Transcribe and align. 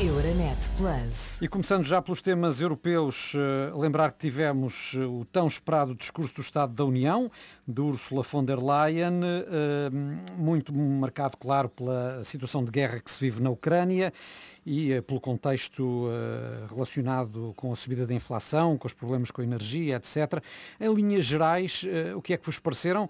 Euronet 0.00 0.70
Plus. 0.78 1.36
E 1.42 1.46
começando 1.46 1.84
já 1.84 2.00
pelos 2.00 2.22
temas 2.22 2.62
europeus, 2.62 3.34
eh, 3.34 3.70
lembrar 3.76 4.12
que 4.12 4.18
tivemos 4.18 4.94
eh, 4.96 5.00
o 5.00 5.26
tão 5.30 5.46
esperado 5.46 5.94
discurso 5.94 6.36
do 6.36 6.40
Estado 6.40 6.72
da 6.72 6.86
União, 6.86 7.30
de 7.68 7.82
Ursula 7.82 8.22
von 8.22 8.42
der 8.42 8.56
Leyen, 8.56 9.20
eh, 9.22 9.90
muito 10.38 10.72
marcado, 10.74 11.36
claro, 11.36 11.68
pela 11.68 12.24
situação 12.24 12.64
de 12.64 12.70
guerra 12.70 12.98
que 12.98 13.10
se 13.10 13.20
vive 13.20 13.42
na 13.42 13.50
Ucrânia 13.50 14.10
e 14.64 15.02
pelo 15.02 15.20
contexto 15.20 16.06
relacionado 16.68 17.54
com 17.56 17.72
a 17.72 17.76
subida 17.76 18.06
da 18.06 18.12
inflação, 18.12 18.76
com 18.76 18.86
os 18.86 18.92
problemas 18.92 19.30
com 19.30 19.40
a 19.40 19.44
energia, 19.44 19.96
etc. 19.96 20.42
Em 20.78 20.92
linhas 20.92 21.24
gerais, 21.24 21.82
o 22.14 22.20
que 22.20 22.34
é 22.34 22.36
que 22.36 22.44
vos 22.44 22.58
pareceram 22.58 23.08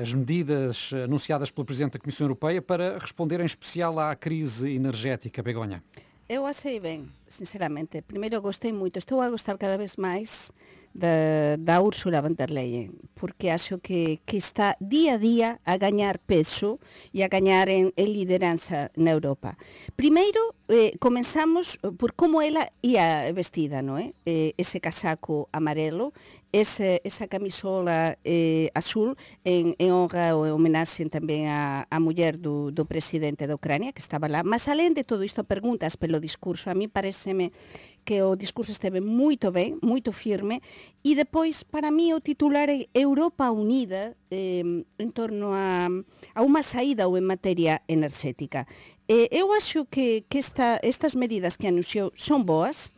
as 0.00 0.14
medidas 0.14 0.90
anunciadas 1.04 1.50
pelo 1.50 1.66
Presidente 1.66 1.92
da 1.92 1.98
Comissão 1.98 2.24
Europeia 2.24 2.62
para 2.62 2.98
responder 2.98 3.40
em 3.40 3.44
especial 3.44 3.98
à 3.98 4.16
crise 4.16 4.72
energética, 4.72 5.42
Begonha? 5.42 5.82
Eu 6.30 6.46
achei 6.46 6.78
ben, 6.78 7.10
sinceramente. 7.26 8.02
Primeiro 8.06 8.40
gostei 8.40 8.70
moito, 8.70 9.02
estou 9.02 9.18
a 9.18 9.28
gostar 9.28 9.58
cada 9.58 9.74
vez 9.74 9.98
máis 9.98 10.54
da, 10.94 11.58
da 11.58 11.82
Úrsula 11.82 12.22
von 12.22 12.38
der 12.38 12.54
Leyen, 12.54 12.94
porque 13.18 13.50
acho 13.50 13.82
que, 13.82 14.22
que 14.22 14.36
está 14.36 14.76
día 14.78 15.14
a 15.14 15.18
día 15.18 15.58
a 15.66 15.74
gañar 15.74 16.22
peso 16.22 16.78
e 17.10 17.26
a 17.26 17.28
gañar 17.28 17.66
en, 17.66 17.90
en 17.98 18.08
lideranza 18.14 18.94
na 18.94 19.10
Europa. 19.10 19.58
Primeiro, 19.98 20.54
eh, 20.70 20.94
comenzamos 21.02 21.82
por 21.98 22.14
como 22.14 22.46
ela 22.46 22.70
ia 22.78 23.26
vestida, 23.34 23.82
non 23.82 23.98
é? 23.98 24.14
Eh, 24.22 24.54
ese 24.54 24.78
casaco 24.78 25.50
amarelo, 25.50 26.14
ese, 26.52 27.00
esa 27.04 27.28
camisola 27.28 28.18
eh, 28.24 28.70
azul 28.74 29.16
en, 29.44 29.74
en 29.78 29.90
honra 29.92 30.34
ou 30.34 30.46
en 30.46 30.52
homenaxe 30.52 31.06
tamén 31.06 31.46
a, 31.46 31.86
a 31.86 31.98
muller 32.02 32.38
do, 32.42 32.74
do 32.74 32.84
presidente 32.84 33.46
da 33.46 33.54
Ucrania 33.54 33.94
que 33.94 34.02
estaba 34.02 34.26
lá. 34.26 34.42
Mas 34.42 34.66
alén 34.66 34.92
de 34.92 35.06
todo 35.06 35.22
isto 35.22 35.46
preguntas 35.46 35.94
pelo 35.94 36.18
discurso, 36.18 36.70
a 36.70 36.74
mí 36.74 36.90
pareceme 36.90 37.54
que 38.02 38.22
o 38.26 38.34
discurso 38.34 38.72
esteve 38.74 38.98
moito 38.98 39.54
ben, 39.54 39.78
moito 39.84 40.10
firme, 40.10 40.58
e 41.06 41.14
depois, 41.14 41.62
para 41.62 41.92
mí, 41.92 42.10
o 42.10 42.20
titular 42.20 42.66
é 42.66 42.88
Europa 42.92 43.52
Unida 43.52 44.16
eh, 44.32 44.64
en 44.64 45.10
torno 45.12 45.54
a, 45.54 45.86
a 46.34 46.40
unha 46.42 46.62
saída 46.66 47.06
ou 47.06 47.14
en 47.14 47.24
materia 47.28 47.84
enerxética. 47.86 48.66
Eh, 49.06 49.30
eu 49.30 49.52
acho 49.54 49.86
que, 49.86 50.26
que 50.26 50.40
esta, 50.40 50.80
estas 50.82 51.14
medidas 51.14 51.54
que 51.54 51.70
anunciou 51.70 52.10
son 52.16 52.42
boas, 52.42 52.90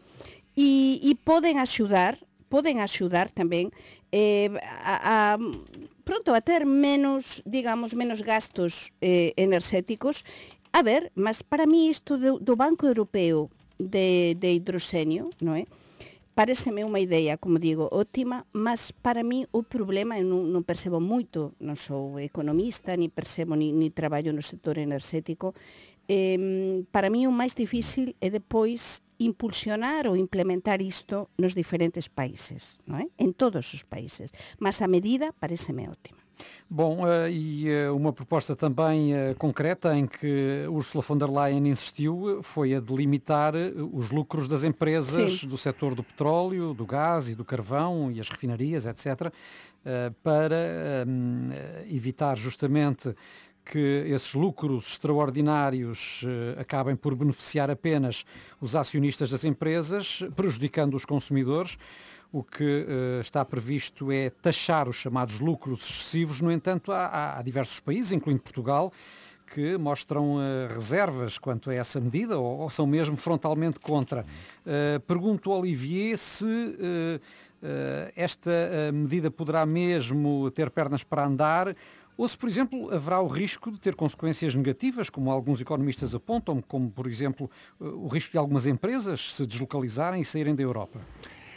e, 0.56 1.00
e 1.02 1.16
poden 1.16 1.56
axudar 1.58 2.20
poden 2.53 2.84
axudar 2.84 3.33
tamén 3.33 3.72
eh, 4.12 4.53
a, 4.84 4.95
a 5.00 5.41
pronto 6.05 6.36
a 6.36 6.45
ter 6.45 6.69
menos, 6.69 7.41
digamos, 7.48 7.97
menos 7.97 8.20
gastos 8.20 8.92
eh. 9.00 9.33
A 10.73 10.80
ver, 10.80 11.12
mas 11.17 11.41
para 11.41 11.64
mí 11.64 11.89
isto 11.89 12.20
do, 12.20 12.36
do 12.36 12.56
Banco 12.56 12.84
Europeo 12.84 13.48
de, 13.77 14.36
de 14.36 14.53
hidroxenio, 14.53 15.33
non 15.41 15.56
é? 15.56 15.64
Pareceme 16.33 16.80
unha 16.80 16.97
idea, 16.97 17.36
como 17.36 17.61
digo, 17.61 17.92
ótima, 17.92 18.48
mas 18.56 18.89
para 18.89 19.20
mí 19.20 19.45
o 19.53 19.61
problema, 19.61 20.17
eu 20.17 20.25
non 20.25 20.64
percebo 20.64 20.97
moito, 20.97 21.53
non 21.61 21.77
sou 21.77 22.17
economista, 22.17 22.97
ni 22.97 23.12
percebo, 23.12 23.53
ni 23.53 23.89
traballo 23.92 24.33
no 24.33 24.41
sector 24.41 24.80
enerxético, 24.80 25.53
eh, 26.08 26.84
para 26.89 27.12
mí 27.12 27.28
o 27.28 27.33
máis 27.33 27.53
difícil 27.53 28.17
é 28.25 28.33
depois 28.33 29.05
impulsionar 29.24 30.06
ou 30.06 30.16
implementar 30.16 30.82
isto 30.82 31.30
nos 31.38 31.54
diferentes 31.54 32.08
países, 32.08 32.78
non 32.86 33.00
é? 33.02 33.06
en 33.18 33.32
todos 33.32 33.72
os 33.74 33.82
países. 33.82 34.34
Mas 34.58 34.82
a 34.82 34.88
medida 34.88 35.32
parece-me 35.32 35.88
ótima. 35.88 36.22
Bom, 36.68 37.04
uh, 37.04 37.28
e 37.30 37.68
uh, 37.68 37.94
uma 37.94 38.12
proposta 38.12 38.56
também 38.56 39.12
uh, 39.12 39.34
concreta 39.36 39.96
em 39.96 40.06
que 40.06 40.66
Ursula 40.68 41.04
von 41.06 41.18
der 41.18 41.30
Leyen 41.30 41.68
insistiu 41.68 42.42
foi 42.42 42.74
a 42.74 42.80
de 42.80 42.94
limitar 42.94 43.54
os 43.92 44.10
lucros 44.10 44.48
das 44.48 44.64
empresas 44.64 45.40
Sim. 45.40 45.48
do 45.48 45.58
setor 45.58 45.94
do 45.94 46.02
petróleo, 46.02 46.72
do 46.72 46.86
gás 46.86 47.28
e 47.28 47.34
do 47.34 47.44
carvão 47.44 48.10
e 48.10 48.20
as 48.20 48.28
refinarias, 48.28 48.86
etc., 48.86 49.32
para 50.22 51.05
evitar 51.90 52.36
justamente 52.36 53.12
que 53.64 53.78
esses 54.08 54.34
lucros 54.34 54.89
extraordinários 54.89 56.24
eh, 56.27 56.61
acabem 56.61 56.96
por 56.96 57.14
beneficiar 57.14 57.70
apenas 57.70 58.24
os 58.61 58.74
acionistas 58.74 59.30
das 59.30 59.45
empresas, 59.45 60.24
prejudicando 60.34 60.95
os 60.95 61.05
consumidores. 61.05 61.78
O 62.33 62.42
que 62.42 62.64
uh, 62.64 63.20
está 63.20 63.45
previsto 63.45 64.11
é 64.11 64.30
taxar 64.30 64.89
os 64.89 64.96
chamados 64.96 65.39
lucros 65.39 65.80
excessivos. 65.80 66.40
No 66.40 66.50
entanto, 66.50 66.90
há, 66.90 67.36
há 67.36 67.42
diversos 67.42 67.78
países, 67.78 68.11
incluindo 68.11 68.40
Portugal, 68.40 68.90
que 69.52 69.77
mostram 69.77 70.36
uh, 70.36 70.40
reservas 70.73 71.36
quanto 71.36 71.68
a 71.68 71.74
essa 71.74 72.00
medida 72.00 72.39
ou, 72.39 72.61
ou 72.61 72.70
são 72.70 72.86
mesmo 72.86 73.17
frontalmente 73.17 73.79
contra. 73.79 74.24
Uh, 74.64 74.98
pergunto, 75.00 75.50
Olivier, 75.50 76.17
se 76.17 76.46
uh, 76.46 77.20
esta 78.17 78.50
medida 78.92 79.30
poderá 79.30 79.64
mesmo 79.64 80.50
ter 80.50 80.68
pernas 80.68 81.05
para 81.05 81.24
andar 81.24 81.77
ou 82.22 82.28
se, 82.28 82.38
por 82.38 82.48
exemplo, 82.48 82.94
haverá 82.94 83.20
o 83.20 83.27
risco 83.27 83.68
de 83.68 83.80
ter 83.80 83.96
consequências 83.96 84.55
negativas, 84.55 85.10
como 85.10 85.28
alguns 85.28 85.60
economistas 85.60 86.14
apontam, 86.14 86.62
como, 86.62 86.88
por 86.88 87.08
exemplo, 87.08 87.50
o 87.80 88.06
risco 88.06 88.30
de 88.30 88.38
algumas 88.38 88.64
empresas 88.64 89.34
se 89.34 89.44
deslocalizarem 89.44 90.20
e 90.20 90.24
saírem 90.24 90.55
da 90.55 90.62
Europa? 90.62 91.00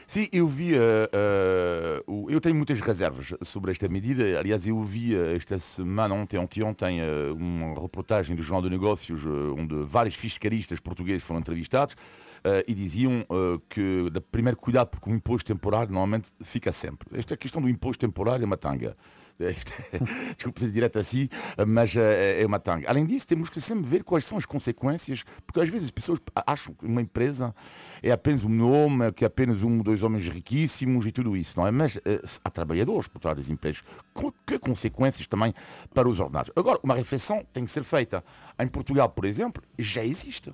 Sim, 0.07 0.27
eu 0.31 0.47
vi, 0.47 0.73
uh, 0.73 2.01
uh, 2.07 2.31
eu 2.31 2.41
tenho 2.41 2.55
muitas 2.55 2.81
reservas 2.81 3.31
sobre 3.43 3.73
esta 3.73 3.87
medida. 3.87 4.39
Aliás, 4.39 4.65
eu 4.65 4.81
vi 4.81 5.15
esta 5.35 5.59
semana, 5.59 6.15
ontem, 6.15 6.39
ontem, 6.39 6.63
ontem, 6.63 6.99
uma 7.37 7.79
reportagem 7.79 8.35
do 8.35 8.41
Jornal 8.41 8.63
de 8.63 8.71
Negócios, 8.71 9.21
onde 9.55 9.83
vários 9.83 10.15
fiscalistas 10.15 10.79
portugueses 10.79 11.21
foram 11.21 11.41
entrevistados 11.41 11.95
e 12.67 12.73
diziam 12.73 13.23
que, 13.69 14.09
da 14.09 14.19
primeiro 14.19 14.57
cuidado, 14.57 14.89
porque 14.89 15.11
o 15.11 15.13
imposto 15.13 15.45
temporário 15.45 15.91
normalmente 15.91 16.29
fica 16.41 16.71
sempre. 16.71 17.19
Esta 17.19 17.37
questão 17.37 17.61
do 17.61 17.69
imposto 17.69 18.03
temporário 18.03 18.41
é 18.41 18.45
uma 18.47 18.57
tanga. 18.57 18.97
desculpe 20.35 20.59
ser 20.59 20.71
direto 20.71 20.99
assim, 20.99 21.27
mas 21.67 21.95
é, 21.95 22.41
é 22.41 22.45
uma 22.45 22.59
tanga. 22.59 22.89
Além 22.89 23.05
disso, 23.05 23.27
temos 23.27 23.49
que 23.49 23.59
sempre 23.59 23.85
ver 23.85 24.03
quais 24.03 24.25
são 24.25 24.37
as 24.37 24.45
consequências, 24.45 25.23
porque 25.45 25.59
às 25.59 25.69
vezes 25.69 25.85
as 25.85 25.91
pessoas 25.91 26.19
acham 26.45 26.73
que 26.73 26.85
uma 26.85 27.01
empresa 27.01 27.53
é 28.01 28.11
apenas 28.11 28.43
um 28.43 28.49
nome, 28.49 29.11
que 29.11 29.23
é 29.23 29.27
apenas 29.27 29.63
um 29.63 29.77
dois 29.79 30.03
homens 30.03 30.27
riquíssimos 30.27 31.05
e 31.05 31.11
tudo 31.11 31.35
isso, 31.35 31.59
não 31.59 31.67
é? 31.67 31.71
Mas 31.71 31.97
eh, 31.97 32.21
há 32.43 32.49
trabalhadores 32.49 33.07
por 33.07 33.19
trás 33.19 33.37
das 33.37 33.49
empresas. 33.49 33.83
Que 34.45 34.59
consequências 34.59 35.27
também 35.27 35.53
para 35.93 36.07
os 36.07 36.19
ordenados? 36.19 36.51
Agora, 36.55 36.79
uma 36.83 36.95
refeição 36.95 37.45
tem 37.51 37.65
que 37.65 37.71
ser 37.71 37.83
feita. 37.83 38.23
Em 38.59 38.67
Portugal, 38.67 39.09
por 39.09 39.25
exemplo, 39.25 39.61
já 39.77 40.03
existe. 40.03 40.53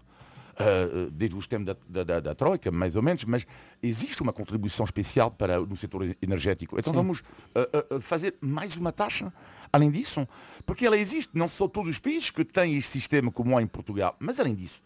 Uh, 0.62 1.10
desde 1.10 1.36
os 1.36 1.48
tempos 1.48 1.74
da, 1.88 2.04
da, 2.04 2.20
da, 2.20 2.36
Troika, 2.36 2.70
mais 2.70 2.96
ou 2.96 3.02
menos, 3.02 3.24
mas 3.24 3.48
existe 3.82 4.22
uma 4.22 4.32
contribuição 4.32 4.84
especial 4.84 5.32
para 5.32 5.60
no 5.60 5.76
setor 5.76 6.16
energético. 6.22 6.78
Então 6.78 6.92
Sim. 6.92 6.98
vamos 6.98 7.20
uh, 7.20 7.96
uh, 7.96 8.02
fazer 8.02 8.36
mais 8.42 8.78
uma 8.78 8.92
taxa 8.92 9.34
além 9.74 9.90
disso, 9.90 10.28
porque 10.66 10.86
ela 10.86 10.98
existe, 10.98 11.32
não 11.34 11.48
são 11.48 11.68
todos 11.68 11.90
os 11.90 11.98
países 11.98 12.30
que 12.30 12.44
têm 12.44 12.76
este 12.76 12.92
sistema 12.92 13.32
como 13.32 13.58
há 13.58 13.62
em 13.62 13.68
Portugal, 13.68 14.16
mas 14.20 14.38
além 14.38 14.54
disso, 14.54 14.84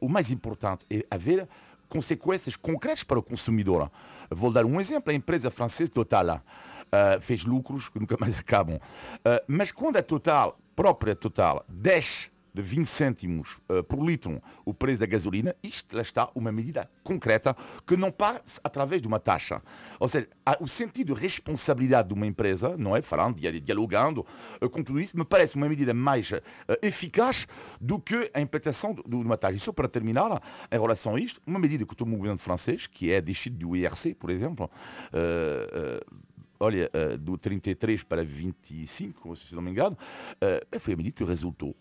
o 0.00 0.08
mais 0.08 0.30
importante 0.30 0.86
é 0.88 1.04
haver 1.10 1.48
consequências 1.88 2.54
concretas 2.54 3.02
para 3.02 3.18
o 3.18 3.22
consumidor. 3.22 3.90
Vou 4.30 4.52
dar 4.52 4.64
um 4.64 4.80
exemplo, 4.80 5.10
a 5.10 5.14
empresa 5.14 5.50
francesa 5.50 5.90
Total 5.90 6.40
fez 7.20 7.44
lucros 7.44 7.88
que 7.88 7.98
nunca 7.98 8.16
mais 8.16 8.38
acabam, 8.38 8.78
mas 9.48 9.72
quando 9.72 9.96
a 9.96 10.02
Total, 10.04 10.56
própria 10.76 11.16
Total, 11.16 11.64
desce 11.68 12.30
de 12.54 12.62
20 12.62 12.86
cêntimos 12.86 13.58
uh, 13.68 13.82
por 13.82 14.04
litro 14.04 14.40
o 14.64 14.72
preço 14.72 15.00
da 15.00 15.06
gasolina, 15.06 15.54
isto 15.62 15.96
lá 15.96 16.02
está 16.02 16.30
uma 16.34 16.52
medida 16.52 16.88
concreta 17.02 17.56
que 17.86 17.96
não 17.96 18.12
passa 18.12 18.60
através 18.62 19.02
de 19.02 19.08
uma 19.08 19.18
taxa. 19.18 19.60
Ou 19.98 20.08
seja, 20.08 20.28
o 20.60 20.68
sentido 20.68 21.14
de 21.14 21.20
responsabilidade 21.20 22.08
de 22.08 22.14
uma 22.14 22.26
empresa, 22.26 22.76
não 22.76 22.96
é? 22.96 23.02
Falando, 23.02 23.40
dialogando 23.60 24.24
uh, 24.60 24.70
com 24.70 24.82
tudo 24.82 25.00
isso, 25.00 25.18
me 25.18 25.24
parece 25.24 25.56
uma 25.56 25.68
medida 25.68 25.92
mais 25.92 26.30
uh, 26.30 26.40
eficaz 26.80 27.48
do 27.80 27.98
que 27.98 28.30
a 28.32 28.40
implantação 28.40 28.94
de, 28.94 29.16
uma 29.16 29.36
taxa. 29.36 29.56
E 29.56 29.60
só 29.60 29.72
para 29.72 29.88
terminar, 29.88 30.40
em 30.70 30.78
relação 30.78 31.16
a 31.16 31.20
isto, 31.20 31.40
uma 31.46 31.58
medida 31.58 31.84
que 31.84 31.96
tomou 31.96 32.14
o 32.14 32.18
governo 32.18 32.38
francês, 32.38 32.86
que 32.86 33.10
é 33.10 33.16
a 33.16 33.20
descida 33.20 33.56
do 33.58 33.74
IRC, 33.74 34.14
por 34.14 34.30
exemplo, 34.30 34.70
olha, 36.64 36.90
do 37.18 37.36
33 37.36 38.02
para 38.02 38.24
25, 38.24 39.36
se 39.36 39.54
não 39.54 39.62
me 39.62 39.70
engano, 39.70 39.96
foi 40.80 40.94
a 40.94 40.96
medida 40.96 41.16
que 41.16 41.24
resultou 41.24 41.74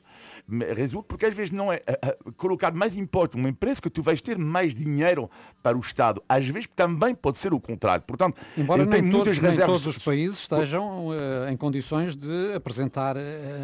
resulta, 0.76 1.08
porque 1.08 1.26
às 1.26 1.34
vezes 1.34 1.52
não 1.52 1.72
é 1.72 1.78
uh, 1.78 2.34
colocar 2.34 2.72
mais 2.74 2.96
imposto 2.96 3.38
numa 3.38 3.50
empresa 3.50 3.82
que 3.82 3.90
tu 3.90 4.02
vais 4.02 4.22
ter 4.22 4.38
mais 4.38 4.74
dinheiro 4.74 5.30
para 5.62 5.78
o 5.78 5.80
Estado. 5.80 6.22
Às 6.28 6.48
vezes 6.48 6.70
também 6.76 7.16
pode 7.16 7.38
ser 7.38 7.54
o 7.54 7.60
contrário. 7.60 8.04
Portanto, 8.06 8.40
Embora 8.58 8.86
nem 8.86 9.10
todos, 9.10 9.40
nem 9.40 9.58
todos 9.58 9.88
os 9.88 9.98
países 9.98 10.40
estejam 10.40 11.08
uh, 11.08 11.50
em 11.50 11.58
condições 11.58 12.16
de 12.16 12.54
apresentar 12.54 13.16
uh, 13.16 13.20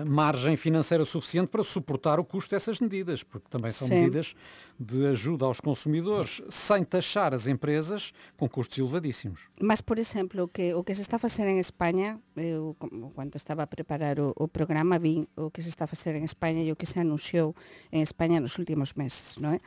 margem 0.10 0.56
financeira 0.56 1.04
suficiente 1.06 1.50
para 1.50 1.63
suportar 1.63 2.19
o 2.19 2.24
custo 2.24 2.51
dessas 2.51 2.80
medidas, 2.80 3.24
porque 3.24 3.48
também 3.50 3.71
são 3.71 3.88
Sim. 3.88 3.95
medidas 3.95 4.36
de 4.80 5.07
ajuda 5.07 5.45
aos 5.45 5.60
consumidores, 5.60 6.42
sem 6.50 6.83
taxar 6.83 7.33
as 7.33 7.48
empresas 7.48 8.13
com 8.38 8.48
custos 8.48 8.77
elevadíssimos. 8.77 9.50
Mas, 9.62 9.81
por 9.81 10.00
exemplo, 10.00 10.44
o 10.44 10.48
que, 10.48 10.74
o 10.74 10.83
que 10.83 10.95
se 10.95 11.01
está 11.09 11.15
a 11.15 11.19
facer 11.19 11.47
en 11.47 11.57
España, 11.57 12.21
eu 12.38 12.77
cando 13.17 13.33
estaba 13.33 13.65
a 13.65 13.67
preparar 13.67 14.21
o, 14.21 14.29
o 14.38 14.45
programa 14.45 15.01
vin 15.01 15.25
o 15.33 15.50
que 15.50 15.65
se 15.65 15.69
está 15.73 15.85
a 15.85 15.88
facer 15.89 16.13
en 16.13 16.21
España 16.21 16.61
e 16.61 16.69
o 16.69 16.77
que 16.77 16.85
se 16.85 17.01
anunciou 17.01 17.57
en 17.89 18.06
España 18.06 18.38
nos 18.38 18.61
últimos 18.61 18.94
meses, 18.94 19.41
non 19.41 19.57
é? 19.57 19.59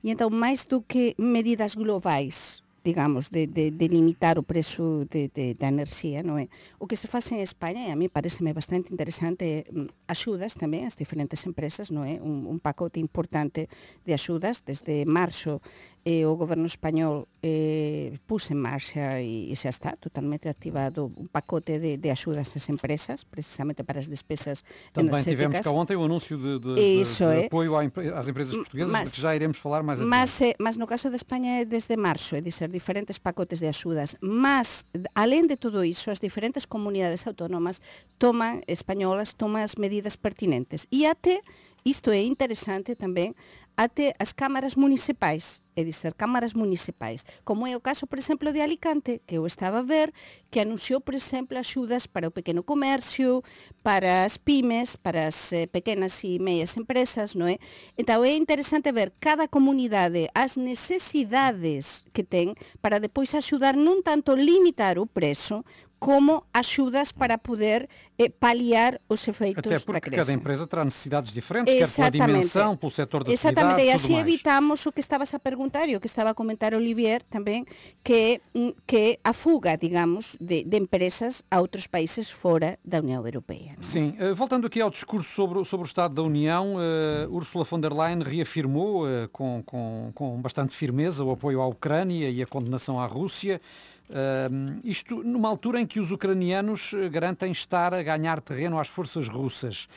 E 0.00 0.08
entón, 0.08 0.32
máis 0.32 0.64
do 0.64 0.80
que 0.80 1.12
medidas 1.20 1.76
globais, 1.76 2.64
digamos, 2.86 3.34
de, 3.34 3.50
de, 3.50 3.74
de 3.74 3.88
limitar 3.90 4.38
o 4.38 4.46
preço 4.46 5.02
de, 5.10 5.26
de, 5.34 5.58
da 5.58 5.66
enerxía, 5.66 6.22
non 6.22 6.38
é? 6.38 6.46
O 6.78 6.86
que 6.86 6.94
se 6.94 7.10
faz 7.10 7.34
en 7.34 7.42
España, 7.42 7.82
e 7.82 7.90
a 7.90 7.98
mí 7.98 8.06
pareceme 8.06 8.54
bastante 8.54 8.94
interesante, 8.94 9.66
mm, 9.66 10.06
axudas 10.06 10.54
tamén 10.54 10.86
as 10.86 10.94
diferentes 10.94 11.42
empresas, 11.50 11.90
non 11.90 12.06
é? 12.06 12.22
Un, 12.22 12.46
un 12.46 12.62
pacote 12.62 13.02
importante 13.02 13.66
de 14.06 14.14
axudas 14.14 14.62
desde 14.62 15.02
marzo 15.02 15.58
e 16.06 16.22
o 16.22 16.38
goberno 16.38 16.70
español 16.70 17.26
eh, 17.42 18.14
puse 18.30 18.54
en 18.54 18.62
marcha 18.62 19.18
e, 19.18 19.50
e 19.50 19.54
xa 19.58 19.74
está 19.74 19.90
totalmente 19.98 20.46
activado 20.46 21.10
un 21.10 21.26
pacote 21.26 21.82
de, 21.82 21.98
de 21.98 22.08
axudas 22.14 22.54
ás 22.54 22.70
empresas, 22.70 23.26
precisamente 23.26 23.82
para 23.82 23.98
as 23.98 24.06
despesas 24.06 24.62
Também 24.94 25.18
tivemos 25.26 25.58
cá 25.58 25.74
ontem 25.74 25.98
o 25.98 26.06
anúncio 26.06 26.38
de, 26.38 26.62
de, 26.62 27.02
Isso 27.02 27.26
de, 27.26 27.34
de 27.34 27.42
é. 27.42 27.46
apoio 27.50 27.74
às 28.14 28.30
empresas 28.30 28.54
portuguesas, 28.54 28.94
mas, 28.94 29.10
que 29.10 29.18
já 29.18 29.34
iremos 29.34 29.58
falar 29.58 29.82
mais 29.82 29.98
adiante. 29.98 30.14
Mas, 30.14 30.30
eh, 30.46 30.54
mas 30.62 30.78
no 30.78 30.86
caso 30.86 31.10
de 31.10 31.18
España 31.18 31.58
é 31.58 31.64
desde 31.66 31.98
marzo, 31.98 32.38
é 32.38 32.40
dizer, 32.40 32.70
diferentes 32.76 33.16
pacotes 33.16 33.64
de 33.64 33.72
axudas. 33.72 34.20
Mas, 34.20 34.84
alén 35.16 35.48
de 35.48 35.56
todo 35.56 35.80
iso, 35.80 36.12
as 36.12 36.20
diferentes 36.20 36.68
comunidades 36.68 37.24
autónomas 37.24 37.80
toman, 38.20 38.60
españolas, 38.68 39.32
toman 39.32 39.64
as 39.64 39.80
medidas 39.80 40.20
pertinentes. 40.20 40.84
E 40.92 41.08
até 41.08 41.40
Isto 41.86 42.10
é 42.10 42.18
interesante 42.26 42.98
tamén 42.98 43.38
até 43.78 44.10
as 44.18 44.34
cámaras 44.34 44.74
municipais, 44.74 45.62
é 45.78 45.84
dizer, 45.84 46.18
cámaras 46.18 46.50
municipais, 46.50 47.22
como 47.46 47.62
é 47.62 47.76
o 47.76 47.84
caso, 47.84 48.10
por 48.10 48.18
exemplo, 48.18 48.50
de 48.50 48.58
Alicante, 48.58 49.22
que 49.22 49.38
eu 49.38 49.46
estaba 49.46 49.78
a 49.78 49.86
ver, 49.86 50.10
que 50.50 50.58
anunciou, 50.58 50.98
por 50.98 51.14
exemplo, 51.14 51.54
axudas 51.54 52.08
para 52.10 52.26
o 52.26 52.34
pequeno 52.34 52.66
comercio, 52.66 53.44
para 53.86 54.24
as 54.26 54.34
pymes, 54.34 54.96
para 54.96 55.30
as 55.30 55.52
eh, 55.52 55.70
pequenas 55.70 56.24
e 56.26 56.42
meias 56.42 56.74
empresas, 56.74 57.38
non 57.38 57.46
é? 57.46 57.62
Então 57.94 58.26
é 58.26 58.34
interesante 58.34 58.90
ver 58.90 59.14
cada 59.22 59.46
comunidade 59.46 60.26
as 60.34 60.58
necesidades 60.58 62.02
que 62.10 62.26
ten 62.26 62.58
para 62.82 62.98
depois 62.98 63.30
axudar 63.38 63.78
non 63.78 64.02
tanto 64.02 64.34
limitar 64.34 64.98
o 64.98 65.06
prezo, 65.06 65.62
como 65.98 66.44
axudas 66.52 67.12
para 67.12 67.38
poder 67.38 67.88
eh, 68.18 68.28
paliar 68.28 69.00
os 69.08 69.26
efeitos 69.26 69.72
Até 69.72 69.78
porque 69.80 69.92
da 69.92 70.00
crise. 70.00 70.16
cada 70.16 70.32
empresa 70.32 70.66
terá 70.66 70.84
necessidades 70.84 71.32
diferentes, 71.32 71.72
quer 71.72 71.88
pela 71.88 72.10
dimensão, 72.10 72.76
pelo 72.76 72.90
setor 72.90 73.24
da 73.24 73.32
Exatamente, 73.32 73.82
e 73.82 73.90
assim 73.90 74.18
evitamos 74.18 74.84
o 74.86 74.92
que 74.92 75.00
estabas 75.00 75.32
a 75.34 75.38
perguntar 75.38 75.88
e 75.88 75.96
o 75.96 76.00
que 76.00 76.06
estaba 76.06 76.30
a 76.30 76.34
comentar 76.34 76.74
Olivier 76.74 77.22
tamén, 77.30 77.64
que 78.04 78.40
mm, 78.54 78.86
que 78.86 79.18
a 79.24 79.32
fuga, 79.32 79.76
digamos, 79.76 80.36
de, 80.40 80.64
de 80.64 80.76
empresas 80.76 81.42
a 81.50 81.60
outros 81.60 81.86
países 81.86 82.30
fora 82.30 82.78
da 82.84 83.00
União 83.00 83.24
Europeia. 83.24 83.72
Não? 83.76 83.82
Sim, 83.82 84.14
uh, 84.20 84.34
voltando 84.34 84.66
aqui 84.66 84.80
ao 84.80 84.90
discurso 84.90 85.28
sobre, 85.30 85.64
sobre 85.64 85.86
o 85.86 85.88
Estado 85.88 86.14
da 86.14 86.22
União, 86.22 86.76
uh, 86.76 87.34
Ursula 87.34 87.64
von 87.64 87.80
der 87.80 87.92
Leyen 87.92 88.22
reafirmou 88.22 89.06
uh, 89.06 89.28
com, 89.32 89.62
com, 89.64 90.10
com 90.14 90.40
bastante 90.40 90.74
firmeza 90.74 91.24
o 91.24 91.30
apoio 91.30 91.60
à 91.60 91.66
Ucrânia 91.66 92.28
e 92.28 92.42
a 92.42 92.46
condenação 92.46 93.00
à 93.00 93.06
Rússia. 93.06 93.60
Uh, 94.08 94.80
isto 94.84 95.22
numa 95.24 95.48
altura 95.48 95.80
em 95.80 95.86
que 95.86 95.98
os 95.98 96.12
ucranianos 96.12 96.94
eh, 96.94 97.08
garantem 97.08 97.50
estar 97.50 97.92
a 97.92 98.02
ganhar 98.02 98.40
terreno 98.40 98.78
às 98.78 98.88
forças 98.88 99.28
russas. 99.28 99.88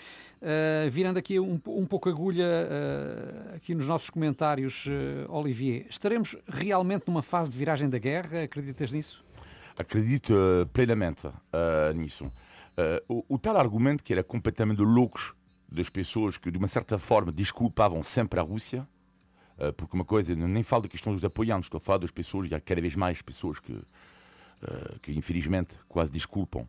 Uh, 0.41 0.89
virando 0.89 1.19
aqui 1.19 1.37
um, 1.37 1.59
um 1.67 1.85
pouco 1.85 2.07
agulha 2.07 2.45
uh, 2.47 3.55
aqui 3.55 3.75
nos 3.75 3.85
nossos 3.87 4.09
comentários, 4.09 4.85
uh, 4.85 5.29
Olivier, 5.29 5.85
estaremos 5.89 6.37
realmente 6.47 7.03
numa 7.07 7.21
fase 7.21 7.49
de 7.49 7.57
viragem 7.57 7.89
da 7.89 7.97
guerra? 7.97 8.43
Acreditas 8.43 8.93
nisso? 8.93 9.25
Acredito 9.77 10.33
plenamente 10.73 11.29
nisso. 11.95 12.29
O, 13.07 13.23
o, 13.29 13.39
tal 13.39 13.55
argumento 13.55 14.03
que 14.03 14.11
era 14.11 14.21
completamente 14.21 14.81
loucos 14.81 15.33
das 15.71 15.87
pessoas 15.89 16.35
que, 16.35 16.51
de 16.51 16.57
uma 16.57 16.67
certa 16.67 16.99
forma, 16.99 17.31
desculpavam 17.31 18.03
sempre 18.03 18.41
a 18.41 18.43
Rússia, 18.43 18.85
porque 19.77 19.95
uma 19.95 20.03
coisa, 20.03 20.35
nem 20.35 20.63
falo 20.63 20.83
da 20.83 20.89
questão 20.89 21.13
dos 21.13 21.23
apoiantes, 21.23 21.67
estou 21.67 21.77
a 21.77 21.81
falar 21.81 21.99
das 21.99 22.11
pessoas, 22.11 22.51
e 22.51 22.55
há 22.55 22.59
cada 22.59 22.81
vez 22.81 22.93
mais 22.93 23.21
pessoas 23.21 23.57
que, 23.57 23.81
que 25.01 25.13
infelizmente 25.13 25.75
quase 25.87 26.11
desculpam 26.11 26.67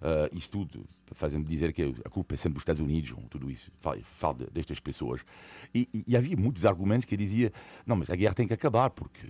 uh, 0.00 0.50
tudo, 0.50 0.84
fazendo 1.12 1.46
dizer 1.46 1.72
que 1.72 1.94
a 2.04 2.08
culpa 2.08 2.34
é 2.34 2.36
sempre 2.36 2.54
dos 2.54 2.62
Estados 2.62 2.80
Unidos, 2.80 3.14
tudo 3.30 3.50
isso, 3.50 3.70
falo, 4.02 4.46
destas 4.52 4.80
pessoas. 4.80 5.24
E, 5.74 5.88
e, 6.06 6.16
havia 6.16 6.36
muitos 6.36 6.64
argumentos 6.66 7.06
que 7.06 7.16
dizia 7.16 7.52
não, 7.86 7.96
mas 7.96 8.10
a 8.10 8.16
guerra 8.16 8.34
tem 8.34 8.46
que 8.46 8.54
acabar, 8.54 8.90
porque, 8.90 9.26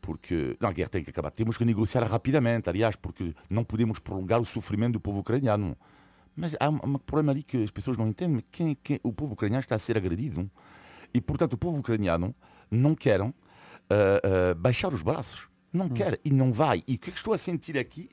porque 0.00 0.56
não, 0.60 0.68
a 0.68 0.72
guerra 0.72 0.88
tem 0.88 1.04
que 1.04 1.10
acabar, 1.10 1.30
temos 1.30 1.56
que 1.56 1.64
negociar 1.64 2.04
rapidamente, 2.04 2.68
aliás, 2.68 2.96
porque 2.96 3.34
não 3.48 3.64
podemos 3.64 3.98
prolongar 3.98 4.40
o 4.40 4.44
sofrimento 4.44 4.94
do 4.94 5.00
povo 5.00 5.20
ucraniano. 5.20 5.76
Mas 6.36 6.56
há 6.58 6.68
um, 6.68 6.80
um 6.84 6.98
problema 6.98 7.32
ali 7.32 7.44
que 7.44 7.62
as 7.62 7.70
pessoas 7.70 7.96
não 7.96 8.08
entendem, 8.08 8.42
quem, 8.50 8.76
quem, 8.82 9.00
o 9.02 9.12
povo 9.12 9.34
ucraniano 9.34 9.60
está 9.60 9.76
a 9.76 9.78
ser 9.78 9.96
agredido. 9.96 10.50
E, 11.12 11.20
portanto, 11.20 11.52
o 11.52 11.58
povo 11.58 11.78
ucraniano 11.78 12.34
não 12.68 12.92
quer 12.96 13.20
uh, 13.20 13.28
uh, 13.28 14.54
baixar 14.56 14.92
os 14.92 15.00
braços. 15.00 15.48
Não 15.74 15.86
hum. 15.86 15.90
quer 15.90 16.20
e 16.24 16.30
não 16.30 16.52
vai. 16.52 16.84
E 16.86 16.94
o 16.94 16.98
que 16.98 17.10
estou 17.10 17.34
a 17.34 17.38
sentir 17.38 17.76
aqui, 17.76 18.08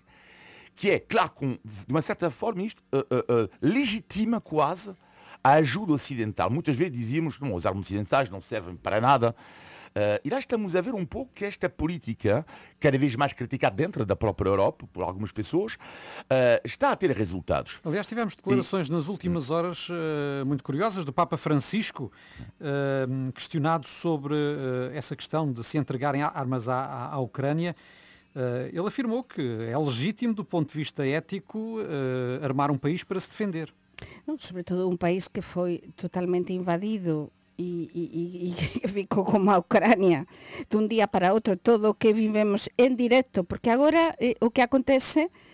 que 0.75 0.89
é, 0.89 0.99
claro, 0.99 1.31
com, 1.31 1.51
de 1.63 1.85
uma 1.91 2.01
certa 2.01 2.31
forma, 2.31 2.63
isto 2.63 2.83
uh, 2.93 3.49
legitima 3.61 4.41
quase 4.41 4.95
a 5.43 5.53
ajuda 5.53 5.93
ocidental. 5.93 6.49
Muitas 6.49 6.75
vezes 6.75 6.93
dizíamos 6.93 7.37
que 7.37 7.45
os 7.45 7.65
armas 7.65 7.85
ocidentais 7.85 8.29
não 8.29 8.41
servem 8.41 8.75
para 8.75 8.99
nada. 8.99 9.35
Uh, 9.91 10.23
e 10.23 10.29
lá 10.29 10.39
estamos 10.39 10.73
a 10.73 10.81
ver 10.81 10.93
um 10.93 11.05
pouco 11.05 11.31
que 11.33 11.43
esta 11.43 11.69
política, 11.69 12.45
cada 12.79 12.97
vez 12.97 13.13
mais 13.15 13.33
criticada 13.33 13.75
dentro 13.75 14.05
da 14.05 14.15
própria 14.15 14.47
Europa, 14.47 14.88
por 14.91 15.03
algumas 15.03 15.33
pessoas, 15.33 15.73
uh, 15.73 16.61
está 16.63 16.91
a 16.91 16.95
ter 16.95 17.11
resultados. 17.11 17.81
Aliás, 17.83 18.07
tivemos 18.07 18.33
declarações 18.33 18.88
e... 18.88 18.91
nas 18.91 19.09
últimas 19.09 19.51
horas 19.51 19.89
uh, 19.89 20.45
muito 20.45 20.63
curiosas 20.63 21.03
do 21.03 21.11
Papa 21.11 21.35
Francisco, 21.35 22.11
questionado 23.33 23.85
sobre 23.88 24.35
essa 24.93 25.15
questão 25.15 25.51
de 25.51 25.63
se 25.63 25.77
entregarem 25.77 26.21
armas 26.21 26.69
à, 26.69 27.09
à 27.11 27.19
Ucrânia. 27.19 27.75
ele 28.71 28.87
afirmou 28.87 29.23
que 29.23 29.41
é 29.69 29.77
legítimo, 29.77 30.33
do 30.33 30.45
ponto 30.45 30.69
de 30.69 30.77
vista 30.77 31.05
ético, 31.05 31.77
armar 32.41 32.71
um 32.71 32.77
país 32.77 33.03
para 33.03 33.19
se 33.19 33.29
defender. 33.29 33.73
Não, 34.25 34.37
sobretudo 34.37 34.89
um 34.89 34.97
país 34.97 35.27
que 35.27 35.41
foi 35.41 35.81
totalmente 35.95 36.53
invadido 36.53 37.31
e, 37.61 38.05
e, 38.11 38.55
e 38.83 38.87
ficou 38.89 39.23
como 39.23 39.53
a 39.53 39.61
Ucrania 39.61 40.25
dun 40.67 40.89
día 40.89 41.05
para 41.05 41.31
outro 41.35 41.55
todo 41.55 41.93
o 41.93 41.97
que 41.97 42.11
vivemos 42.11 42.73
en 42.81 42.97
directo 42.97 43.45
porque 43.45 43.69
agora 43.69 44.17
eh, 44.17 44.35
o 44.41 44.49
que 44.49 44.65
acontece 44.65 45.29
é 45.29 45.51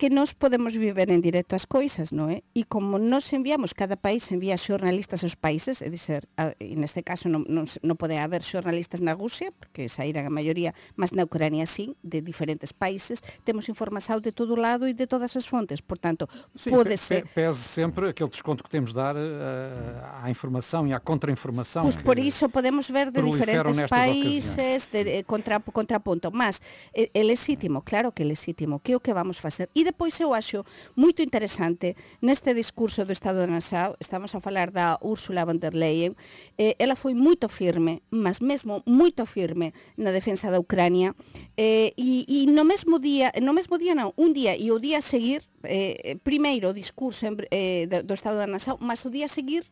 que 0.00 0.08
nós 0.08 0.32
podemos 0.32 0.72
viver 0.72 1.12
en 1.12 1.20
directo 1.20 1.52
as 1.52 1.68
coisas, 1.68 2.08
non 2.08 2.32
é? 2.32 2.40
E 2.56 2.64
como 2.64 2.96
nos 2.96 3.28
enviamos, 3.36 3.76
cada 3.76 4.00
país 4.00 4.24
envía 4.32 4.56
xornalistas 4.56 5.20
aos 5.20 5.36
países, 5.36 5.84
é 5.84 5.92
dizer, 5.92 6.24
a, 6.40 6.56
e 6.56 6.72
neste 6.72 7.04
caso 7.04 7.28
non, 7.28 7.44
non, 7.44 7.68
non 7.84 7.96
pode 8.00 8.16
haber 8.16 8.40
xornalistas 8.40 9.04
na 9.04 9.12
Rusia, 9.12 9.52
porque 9.52 9.92
saíran 9.92 10.24
a 10.24 10.32
maioría, 10.32 10.72
mas 10.96 11.12
na 11.12 11.28
Ucrania 11.28 11.68
sí, 11.68 11.92
de 12.00 12.24
diferentes 12.24 12.72
países, 12.72 13.20
temos 13.44 13.68
información 13.68 14.24
de 14.24 14.32
todo 14.32 14.56
lado 14.56 14.88
e 14.88 14.96
de 14.96 15.04
todas 15.04 15.36
as 15.36 15.44
fontes, 15.44 15.84
portanto, 15.84 16.32
Sim, 16.56 16.72
pode 16.72 16.96
ser... 16.96 17.28
Pese 17.36 17.60
sempre 17.60 18.08
aquele 18.08 18.32
desconto 18.32 18.64
que 18.64 18.72
temos 18.72 18.96
de 18.96 18.96
dar 18.96 19.20
uh, 19.20 20.24
à 20.24 20.32
informação 20.32 20.88
e 20.88 20.96
à 20.96 21.00
contra-informação. 21.00 21.84
Pois 21.84 22.00
por 22.00 22.16
iso 22.16 22.48
podemos 22.48 22.88
ver 22.88 23.12
de 23.12 23.20
diferentes 23.20 23.84
países, 23.84 24.88
de, 24.88 25.04
de, 25.04 25.22
contra, 25.28 25.60
contrapunto, 25.60 26.32
mas 26.32 26.64
é, 26.96 27.10
é 27.12 27.22
legítimo, 27.22 27.84
claro 27.84 28.12
que 28.16 28.22
é 28.22 28.26
legítimo, 28.26 28.80
que 28.80 28.92
é 28.92 28.96
o 28.96 29.00
que 29.00 29.12
vamos 29.12 29.36
facer? 29.36 29.68
E 29.74 29.82
depois 29.82 30.14
eu 30.20 30.32
acho 30.32 30.62
moito 30.94 31.20
interesante 31.20 31.96
neste 32.22 32.54
discurso 32.54 33.04
do 33.04 33.10
Estado 33.10 33.42
de 33.42 33.50
Nassau, 33.50 33.98
estamos 33.98 34.30
a 34.34 34.40
falar 34.40 34.70
da 34.70 35.02
Úrsula 35.02 35.42
von 35.42 35.58
der 35.58 35.74
Leyen, 35.74 36.14
eh, 36.56 36.78
ela 36.78 36.94
foi 36.94 37.12
moito 37.12 37.50
firme, 37.50 38.06
mas 38.14 38.38
mesmo 38.38 38.86
moito 38.86 39.26
firme 39.26 39.74
na 39.98 40.14
defensa 40.14 40.46
da 40.54 40.62
Ucrania, 40.62 41.18
eh, 41.58 41.90
e, 41.98 42.22
e 42.30 42.46
no 42.46 42.62
mesmo 42.62 43.02
día, 43.02 43.34
no 43.42 43.50
mesmo 43.50 43.74
día 43.74 43.98
non, 43.98 44.14
un 44.14 44.30
día 44.30 44.54
e 44.54 44.70
o 44.70 44.78
día 44.78 45.02
a 45.02 45.04
seguir, 45.04 45.42
eh, 45.66 46.22
primeiro 46.22 46.70
o 46.70 46.76
discurso 46.76 47.26
eh, 47.50 47.90
do, 47.90 48.06
do 48.06 48.14
Estado 48.14 48.38
da 48.38 48.46
Nassau, 48.46 48.78
mas 48.78 49.02
o 49.02 49.10
día 49.10 49.26
a 49.26 49.32
seguir 49.32 49.66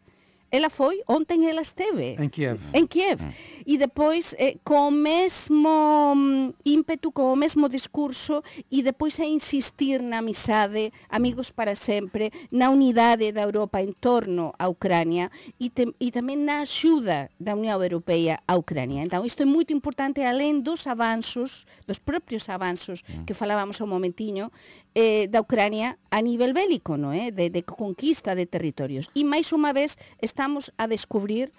ela 0.53 0.69
foi, 0.69 1.01
ontem 1.09 1.49
ela 1.49 1.63
esteve. 1.63 2.15
Em 2.21 2.29
Kiev. 2.29 2.61
Em 2.75 2.87
Kiev. 2.87 3.25
Hum. 3.25 3.33
E 3.65 3.79
depois, 3.79 4.35
eh, 4.39 4.57
com 4.63 4.89
o 4.89 4.91
mesmo 4.91 5.67
um, 6.15 6.53
ímpeto, 6.63 7.11
com 7.11 7.33
o 7.33 7.37
mesmo 7.37 7.71
discurso, 7.71 8.43
e 8.71 8.83
depois 8.83 9.19
a 9.19 9.25
insistir 9.25 10.03
na 10.03 10.19
amizade, 10.19 10.93
amigos 11.09 11.49
para 11.49 11.75
sempre, 11.75 12.31
na 12.51 12.69
unidade 12.69 13.33
da 13.33 13.41
Europa 13.41 13.81
em 13.81 13.93
torno 13.93 14.53
à 14.59 14.69
Ucrânia 14.69 15.31
e, 15.59 15.71
te, 15.71 15.89
e 15.99 16.11
também 16.11 16.37
na 16.37 16.61
ajuda 16.61 17.31
da 17.41 17.55
União 17.55 17.83
Europeia 17.83 18.39
à 18.47 18.55
Ucrânia. 18.55 19.03
Então, 19.03 19.25
isto 19.25 19.43
é 19.43 19.47
muito 19.47 19.73
importante, 19.73 20.21
além 20.21 20.61
dos 20.61 20.87
avanços, 20.87 21.65
dos 21.87 21.99
próprios 21.99 22.47
avanços 22.51 23.03
hum. 23.09 23.25
que 23.25 23.33
falávamos 23.33 23.81
há 23.81 23.85
um 23.85 23.87
momentinho, 23.87 24.53
eh, 24.95 25.27
da 25.29 25.41
Ucrania 25.41 25.97
a 26.11 26.21
nivel 26.21 26.53
bélico, 26.53 27.01
non 27.01 27.17
é? 27.17 27.33
De, 27.33 27.49
de 27.49 27.65
conquista 27.65 28.37
de 28.37 28.45
territorios. 28.45 29.09
E 29.17 29.25
máis 29.25 29.49
unha 29.49 29.73
vez 29.73 29.97
estamos 30.43 30.73
a 30.77 30.89
descubrir 30.89 31.53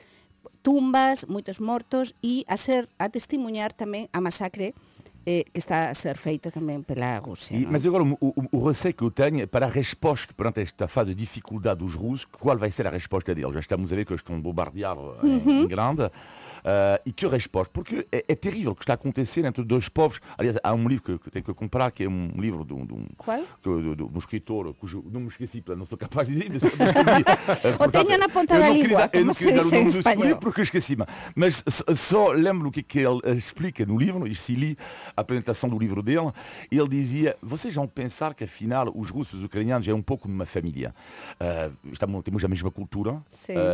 tumbas, 0.60 1.24
moitos 1.32 1.64
mortos 1.64 2.20
e 2.20 2.44
a 2.52 2.60
ser 2.60 2.92
a 3.00 3.08
testimuñar 3.08 3.72
tamén 3.72 4.12
a 4.12 4.20
masacre 4.20 4.76
eh, 5.26 5.46
que 5.52 5.60
está 5.60 5.90
a 5.90 5.94
ser 5.94 6.18
feita 6.18 6.52
também 6.52 6.82
pela 6.82 7.18
Rússia. 7.18 7.56
E, 7.56 7.66
mas 7.66 7.86
agora 7.86 8.04
o, 8.04 8.18
o, 8.20 8.34
o, 8.52 8.68
receio 8.68 8.94
que 8.94 9.04
eu 9.04 9.12
tenho 9.12 9.42
é 9.42 9.46
para 9.46 9.66
a 9.66 9.70
resposta 9.70 10.34
perante 10.34 10.62
esta 10.62 10.88
fase 10.88 11.14
de 11.14 11.22
dificuldade 11.22 11.80
dos 11.80 11.94
russos, 11.94 12.26
qual 12.26 12.58
vai 12.58 12.72
ser 12.72 12.88
a 12.88 12.90
resposta 12.90 13.34
deles? 13.34 13.54
Já 13.54 13.60
estamos 13.60 13.92
a 13.92 13.96
ver 13.96 14.06
que 14.06 14.12
eles 14.12 14.20
estão 14.20 14.36
a 14.36 14.40
bombardear 14.40 14.98
uhum. 14.98 15.64
em, 15.64 15.68
grande. 15.68 16.04
Uh, 16.04 17.00
e 17.06 17.12
que 17.12 17.28
resposta? 17.28 17.72
Porque 17.74 18.08
é, 18.10 18.24
é, 18.28 18.36
terrível 18.36 18.72
o 18.72 18.76
que 18.76 18.84
está 18.84 18.94
a 18.94 18.96
acontecer 18.96 19.44
entre 19.44 19.64
dois 19.66 19.90
povos. 19.90 20.22
Aliás, 20.38 20.58
há 20.64 20.74
um 20.74 20.88
livro 20.88 21.04
que, 21.04 21.26
que 21.26 21.32
tenho 21.32 21.44
que 21.44 21.54
comprar, 21.54 21.92
que 21.92 22.04
é 22.04 22.10
um 22.10 22.32
livro 22.38 22.64
de 22.64 22.74
um, 22.74 22.86
de 22.86 22.94
um, 22.94 23.06
que, 23.06 23.96
de, 23.96 24.04
um 24.04 24.18
escritor, 24.18 24.74
cujo 24.76 25.04
não 25.12 25.22
me 25.22 25.28
esqueci, 25.28 25.62
não 25.76 25.84
sou 25.84 25.98
capaz 25.98 26.28
de 26.28 26.48
dizer, 26.48 26.72
mas 26.80 27.92
tenho 27.92 28.18
na 28.18 28.30
ponta 28.30 28.58
da 28.58 28.70
língua, 28.70 29.10
eu 29.12 29.26
não 29.26 29.34
queria 29.34 29.56
dar 29.56 29.66
o 29.66 29.72
nome 29.72 29.92
do 29.92 30.24
livro 30.24 30.40
porque 30.40 30.62
esqueci-me. 30.62 31.06
Mas 31.36 31.64
só 31.96 32.32
lembro 32.32 32.70
o 32.70 32.72
que, 32.72 32.82
que 32.82 33.00
ele 33.00 33.20
explica 33.38 33.86
no 33.86 33.98
livro, 33.98 34.26
e 34.26 34.34
se 34.34 34.56
li 34.56 34.78
apresentação 35.16 35.70
do 35.70 35.78
livro 35.78 36.02
dele, 36.02 36.32
ele 36.72 36.88
dizia, 36.88 37.36
vocês 37.42 37.74
vão 37.74 37.88
pensar 37.88 38.34
que 38.34 38.44
afinal 38.44 38.92
os 38.96 39.10
russos 39.10 39.34
e 39.34 39.38
os 39.38 39.44
ucranianos 39.44 39.88
é 39.88 39.94
um 39.94 40.02
pouco 40.02 40.28
numa 40.28 40.46
família. 40.46 40.94
Uh, 41.34 41.92
estamos, 41.92 42.24
temos 42.24 42.44
a 42.44 42.48
mesma 42.48 42.72
cultura, 42.72 43.22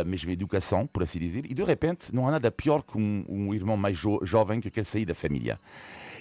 a 0.00 0.04
mesma 0.04 0.32
educação, 0.32 0.86
por 0.86 1.02
assim 1.02 1.18
dizer, 1.18 1.44
e 1.50 1.54
de 1.54 1.64
repente 1.64 2.14
não 2.14 2.26
há 2.28 2.32
nada 2.32 2.50
pior 2.50 2.82
que 2.82 2.98
um, 2.98 3.24
um 3.28 3.54
irmão 3.54 3.76
mais 3.76 3.96
jo 3.96 4.20
jovem 4.22 4.60
que 4.60 4.70
quer 4.70 4.84
sair 4.84 5.04
da 5.04 5.14
família. 5.14 5.58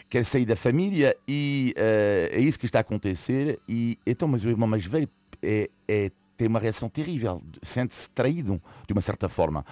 Quer 0.10 0.26
sair 0.26 0.46
da 0.46 0.56
família 0.56 1.16
e 1.28 1.74
uh, 1.78 2.36
é 2.36 2.40
isso 2.40 2.58
que 2.58 2.66
está 2.66 2.80
a 2.80 2.82
acontecer. 2.82 3.60
E 3.68 3.98
então, 4.06 4.28
mas 4.28 4.44
o 4.44 4.50
irmão 4.50 4.68
mais 4.68 4.84
velho 4.86 5.08
é, 5.42 5.70
é 5.88 6.12
tem 6.40 6.48
uma 6.48 6.60
reação 6.60 6.88
terrível, 6.88 7.44
sente-se 7.62 8.10
traído 8.12 8.62
de 8.88 8.94
uma 8.94 9.02
certa 9.02 9.28
forma. 9.28 9.66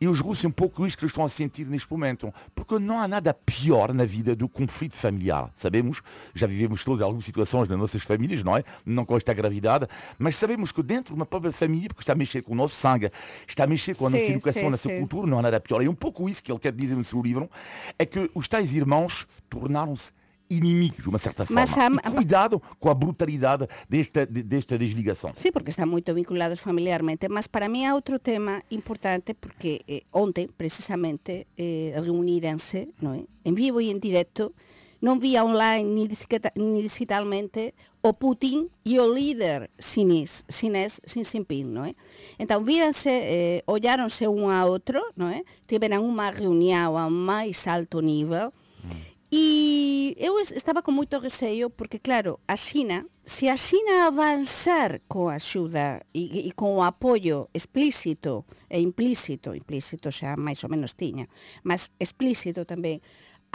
E 0.00 0.08
os 0.08 0.20
russos 0.20 0.44
é 0.44 0.48
um 0.48 0.52
pouco 0.52 0.86
isso 0.86 0.96
que 0.96 1.04
eles 1.04 1.12
estão 1.12 1.24
a 1.24 1.28
sentir 1.28 1.66
neste 1.66 1.90
momento, 1.90 2.32
porque 2.54 2.78
não 2.78 3.00
há 3.00 3.08
nada 3.08 3.34
pior 3.34 3.92
na 3.92 4.04
vida 4.04 4.34
do 4.34 4.48
conflito 4.48 4.94
familiar. 4.94 5.50
Sabemos, 5.54 6.02
já 6.34 6.46
vivemos 6.46 6.84
todas 6.84 7.00
algumas 7.00 7.24
situações 7.24 7.68
nas 7.68 7.78
nossas 7.78 8.02
famílias, 8.02 8.42
não 8.42 8.56
é? 8.56 8.64
Não 8.84 9.04
com 9.04 9.16
esta 9.16 9.32
gravidade, 9.32 9.86
mas 10.18 10.36
sabemos 10.36 10.72
que 10.72 10.82
dentro 10.82 11.14
de 11.14 11.20
uma 11.20 11.26
própria 11.26 11.52
família, 11.52 11.88
porque 11.88 12.02
está 12.02 12.12
a 12.12 12.16
mexer 12.16 12.42
com 12.42 12.52
o 12.52 12.56
nosso 12.56 12.74
sangue, 12.74 13.10
está 13.46 13.64
a 13.64 13.66
mexer 13.66 13.94
com 13.94 14.06
a 14.06 14.10
nossa 14.10 14.24
sim, 14.24 14.32
educação, 14.32 14.62
sim, 14.62 14.66
a 14.66 14.70
nossa 14.70 14.88
sim. 14.88 14.98
cultura, 14.98 15.26
não 15.26 15.38
há 15.38 15.42
nada 15.42 15.60
pior. 15.60 15.82
E 15.82 15.88
um 15.88 15.94
pouco 15.94 16.28
isso 16.28 16.42
que 16.42 16.50
ele 16.50 16.58
quer 16.58 16.72
dizer 16.72 16.94
no 16.94 17.04
seu 17.04 17.20
livro, 17.22 17.50
é 17.98 18.06
que 18.06 18.30
os 18.34 18.48
tais 18.48 18.72
irmãos 18.74 19.26
tornaram-se 19.48 20.10
inimigos, 20.52 21.02
de 21.02 21.08
uma 21.08 21.18
certa 21.18 21.46
forma. 21.46 22.00
Há... 22.02 22.10
cuidado 22.10 22.62
com 22.78 22.88
a 22.90 22.94
brutalidade 22.94 23.68
desta, 23.88 24.26
desta 24.26 24.78
desligação. 24.78 25.32
Sim, 25.34 25.52
porque 25.52 25.70
estão 25.70 25.86
muito 25.86 26.12
vinculados 26.14 26.60
familiarmente. 26.60 27.28
Mas 27.28 27.46
para 27.46 27.68
mim 27.68 27.86
há 27.86 27.94
outro 27.94 28.18
tema 28.18 28.62
importante, 28.70 29.34
porque 29.34 29.80
eh, 29.88 30.02
ontem, 30.12 30.48
precisamente, 30.56 31.46
eh, 31.56 31.92
reuniram-se 31.94 32.78
é? 32.78 33.24
em 33.44 33.54
vivo 33.54 33.80
e 33.80 33.90
em 33.90 33.98
direto, 33.98 34.54
não 35.00 35.18
via 35.18 35.44
online 35.44 36.08
nem 36.56 36.80
digitalmente 36.80 37.74
o 38.02 38.12
Putin 38.12 38.68
e 38.84 38.98
o 38.98 39.14
líder 39.14 39.70
chinês, 39.78 40.44
chinês 40.50 41.00
Xi 41.06 41.22
Jinping, 41.22 41.64
não 41.64 41.84
é? 41.84 41.94
Então, 42.38 42.64
viram-se, 42.64 43.08
eh, 43.08 43.62
olharam-se 43.66 44.26
um 44.26 44.48
a 44.48 44.64
outro, 44.64 45.00
não 45.16 45.28
é? 45.28 45.42
Tiveram 45.66 46.04
uma 46.04 46.30
reunião 46.30 46.96
a 46.98 47.08
mais 47.08 47.66
alto 47.68 48.00
nível, 48.00 48.52
E 49.32 50.14
eu 50.20 50.36
estaba 50.38 50.84
con 50.84 50.92
moito 50.92 51.16
receio 51.16 51.72
porque, 51.72 51.96
claro, 51.96 52.36
a 52.44 52.52
Xina, 52.52 53.08
se 53.24 53.48
a 53.48 53.56
Xina 53.56 54.04
avanzar 54.04 55.00
coa 55.08 55.40
axuda 55.40 56.04
e, 56.12 56.44
e 56.44 56.52
con 56.52 56.76
o 56.76 56.84
apoio 56.84 57.48
explícito 57.56 58.44
e 58.68 58.76
implícito, 58.84 59.56
implícito 59.56 60.12
xa 60.12 60.36
máis 60.36 60.60
ou 60.60 60.68
menos 60.68 60.92
tiña, 60.92 61.32
mas 61.64 61.88
explícito 61.96 62.68
tamén, 62.68 63.00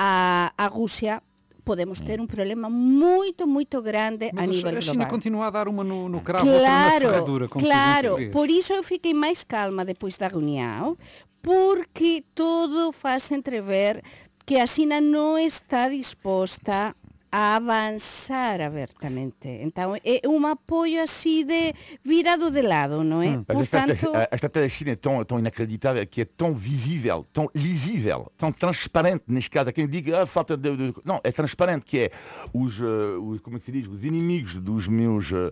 a, 0.01 0.49
a 0.57 0.65
Rusia, 0.65 1.21
podemos 1.61 2.01
ter 2.01 2.17
un 2.17 2.25
problema 2.25 2.73
moito, 2.73 3.45
moito 3.45 3.77
grande 3.85 4.33
Mas 4.33 4.49
a 4.49 4.49
nível 4.49 4.73
global. 4.73 4.81
Mas 4.81 4.87
a 4.87 4.91
China 4.97 5.05
continua 5.05 5.45
a 5.45 5.53
dar 5.53 5.69
uma 5.69 5.85
no, 5.85 6.09
no 6.09 6.25
cravo, 6.25 6.49
claro, 6.49 6.65
outra 6.65 7.05
na 7.05 7.13
ferradura, 7.21 7.45
como 7.45 7.61
Claro, 7.61 8.17
por 8.33 8.49
iso 8.49 8.73
eu 8.73 8.81
fiquei 8.81 9.13
máis 9.13 9.45
calma 9.45 9.85
depois 9.85 10.17
da 10.17 10.25
reunião, 10.25 10.97
porque 11.47 12.25
todo 12.33 12.91
faz 12.91 13.31
entrever 13.31 14.03
que 14.47 14.61
a 14.63 14.65
Xina 14.65 15.03
non 15.03 15.35
está 15.35 15.91
disposta 15.91 16.95
a 17.31 17.55
avanzar 17.57 18.61
abertamente. 18.61 19.47
Então, 19.47 19.95
é 19.95 20.21
um 20.27 20.45
apoio 20.47 21.01
assim 21.01 21.45
de 21.45 21.73
virado 22.03 22.49
de 22.51 22.61
lado, 22.61 23.03
não 23.03 23.21
é? 23.21 23.29
Hum. 23.29 23.43
Portanto... 23.43 24.11
A 24.31 24.35
estratégia 24.35 24.67
da 24.67 24.69
China 24.69 24.91
é 24.91 24.95
tão, 24.95 25.23
tão 25.23 25.39
inacreditável 25.39 26.05
que 26.07 26.21
é 26.21 26.25
tão 26.25 26.55
visível, 26.55 27.25
tão 27.31 27.49
lisível, 27.53 28.31
tão 28.37 28.51
transparente 28.51 29.23
neste 29.27 29.49
caso. 29.49 29.69
Há 29.69 29.73
quem 29.73 29.87
diga, 29.87 30.23
ah, 30.23 30.25
falta 30.25 30.55
de, 30.55 30.75
de, 30.75 30.93
Não, 31.03 31.19
é 31.23 31.31
transparente 31.31 31.85
que 31.85 31.99
é 31.99 32.11
os, 32.53 32.79
uh, 32.79 33.21
os, 33.21 33.41
como 33.41 33.57
é 33.57 33.59
que 33.59 33.65
se 33.65 33.71
diz, 33.71 33.87
os 33.87 34.05
inimigos 34.05 34.55
dos 34.59 34.87
meus 34.87 35.31
uh, 35.31 35.51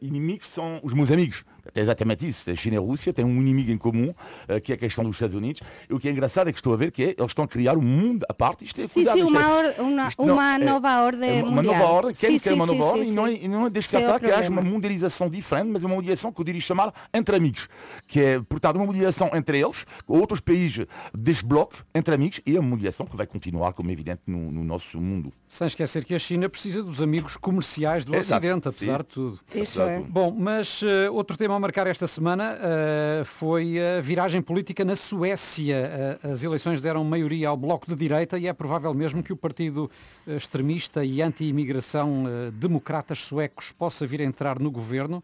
inimigos 0.00 0.48
são 0.48 0.80
os 0.82 0.92
meus 0.94 1.10
amigos. 1.10 1.44
É 1.74 1.80
exatamente 1.80 2.28
isso. 2.28 2.48
A 2.50 2.54
China 2.54 2.76
e 2.76 2.78
a 2.78 2.80
Rússia 2.80 3.12
têm 3.12 3.24
um 3.24 3.40
inimigo 3.40 3.72
em 3.72 3.78
comum, 3.78 4.14
que 4.62 4.72
é 4.72 4.76
a 4.76 4.78
questão 4.78 5.04
dos 5.04 5.16
Estados 5.16 5.34
Unidos. 5.34 5.62
E 5.90 5.94
o 5.94 5.98
que 5.98 6.08
é 6.08 6.12
engraçado 6.12 6.48
é 6.48 6.52
que 6.52 6.58
estou 6.58 6.72
a 6.72 6.76
ver 6.76 6.92
que 6.92 7.02
é, 7.02 7.06
eles 7.08 7.30
estão 7.30 7.44
a 7.44 7.48
criar 7.48 7.76
um 7.76 7.82
mundo 7.82 8.24
à 8.28 8.32
parte. 8.32 8.64
Isto 8.64 8.82
é, 8.82 8.86
sim, 8.86 9.04
cuidado, 9.04 9.18
sim, 9.18 9.24
uma, 9.24 9.40
é, 9.40 9.80
uma, 9.80 10.08
isto, 10.08 10.22
uma 10.22 10.58
não, 10.58 10.75
nova 10.76 10.92
é, 10.92 11.04
ordem 11.04 11.42
uma, 11.42 11.50
mundial. 11.50 11.74
Uma 11.74 11.82
nova 11.82 11.92
ordem, 11.92 12.14
querem 12.14 12.40
é 12.44 12.52
uma 12.52 12.66
nova 12.66 12.80
sim, 12.80 12.88
ordem 12.88 13.04
sim, 13.04 13.10
e 13.10 13.14
não 13.14 13.26
é, 13.26 13.32
e 13.32 13.48
não 13.48 13.66
é 13.66 13.70
descartar 13.70 14.20
que 14.20 14.26
haja 14.26 14.50
uma 14.50 14.62
mundialização 14.62 15.28
diferente, 15.28 15.68
mas 15.68 15.82
é 15.82 15.86
uma 15.86 15.94
mundialização 15.96 16.32
que 16.32 16.40
eu 16.40 16.44
diria 16.44 16.60
chamar 16.60 16.92
entre 17.12 17.36
amigos. 17.36 17.68
Que 18.06 18.20
é, 18.20 18.40
portanto, 18.40 18.76
uma 18.76 18.86
mundialização 18.86 19.30
entre 19.34 19.60
eles, 19.60 19.86
outros 20.06 20.40
países 20.40 20.86
deste 21.14 21.44
bloco, 21.44 21.84
entre 21.94 22.14
amigos, 22.14 22.40
e 22.46 22.56
a 22.56 22.62
mundialização 22.62 23.06
que 23.06 23.16
vai 23.16 23.26
continuar, 23.26 23.72
como 23.72 23.90
é 23.90 23.92
evidente, 23.92 24.22
no, 24.26 24.50
no 24.50 24.64
nosso 24.64 25.00
mundo. 25.00 25.32
Sem 25.48 25.66
esquecer 25.66 26.04
que 26.04 26.14
a 26.14 26.18
China 26.18 26.48
precisa 26.48 26.82
dos 26.82 27.02
amigos 27.02 27.36
comerciais 27.36 28.04
do 28.04 28.14
Exato, 28.14 28.44
Ocidente, 28.44 28.68
apesar 28.68 29.02
de 29.02 29.08
tudo. 29.08 29.40
Isso 29.54 29.80
é. 29.80 29.98
Bom, 29.98 30.34
mas 30.36 30.82
uh, 30.82 31.12
outro 31.12 31.36
tema 31.36 31.54
a 31.54 31.60
marcar 31.60 31.86
esta 31.86 32.06
semana 32.06 32.56
uh, 32.56 33.24
foi 33.24 33.76
a 33.80 34.00
viragem 34.00 34.42
política 34.42 34.84
na 34.84 34.96
Suécia. 34.96 36.18
Uh, 36.24 36.32
as 36.32 36.42
eleições 36.42 36.80
deram 36.80 37.04
maioria 37.04 37.48
ao 37.48 37.56
Bloco 37.56 37.86
de 37.86 37.96
Direita 37.96 38.38
e 38.38 38.46
é 38.46 38.52
provável 38.52 38.92
mesmo 38.92 39.22
que 39.22 39.32
o 39.32 39.36
partido 39.36 39.90
eh, 40.26 40.36
extremista 40.66 41.04
e 41.04 41.22
anti-imigração 41.22 42.24
uh, 42.24 42.50
democratas 42.50 43.20
suecos 43.20 43.72
possa 43.72 44.06
vir 44.06 44.20
a 44.20 44.24
entrar 44.24 44.58
no 44.58 44.70
governo. 44.70 45.22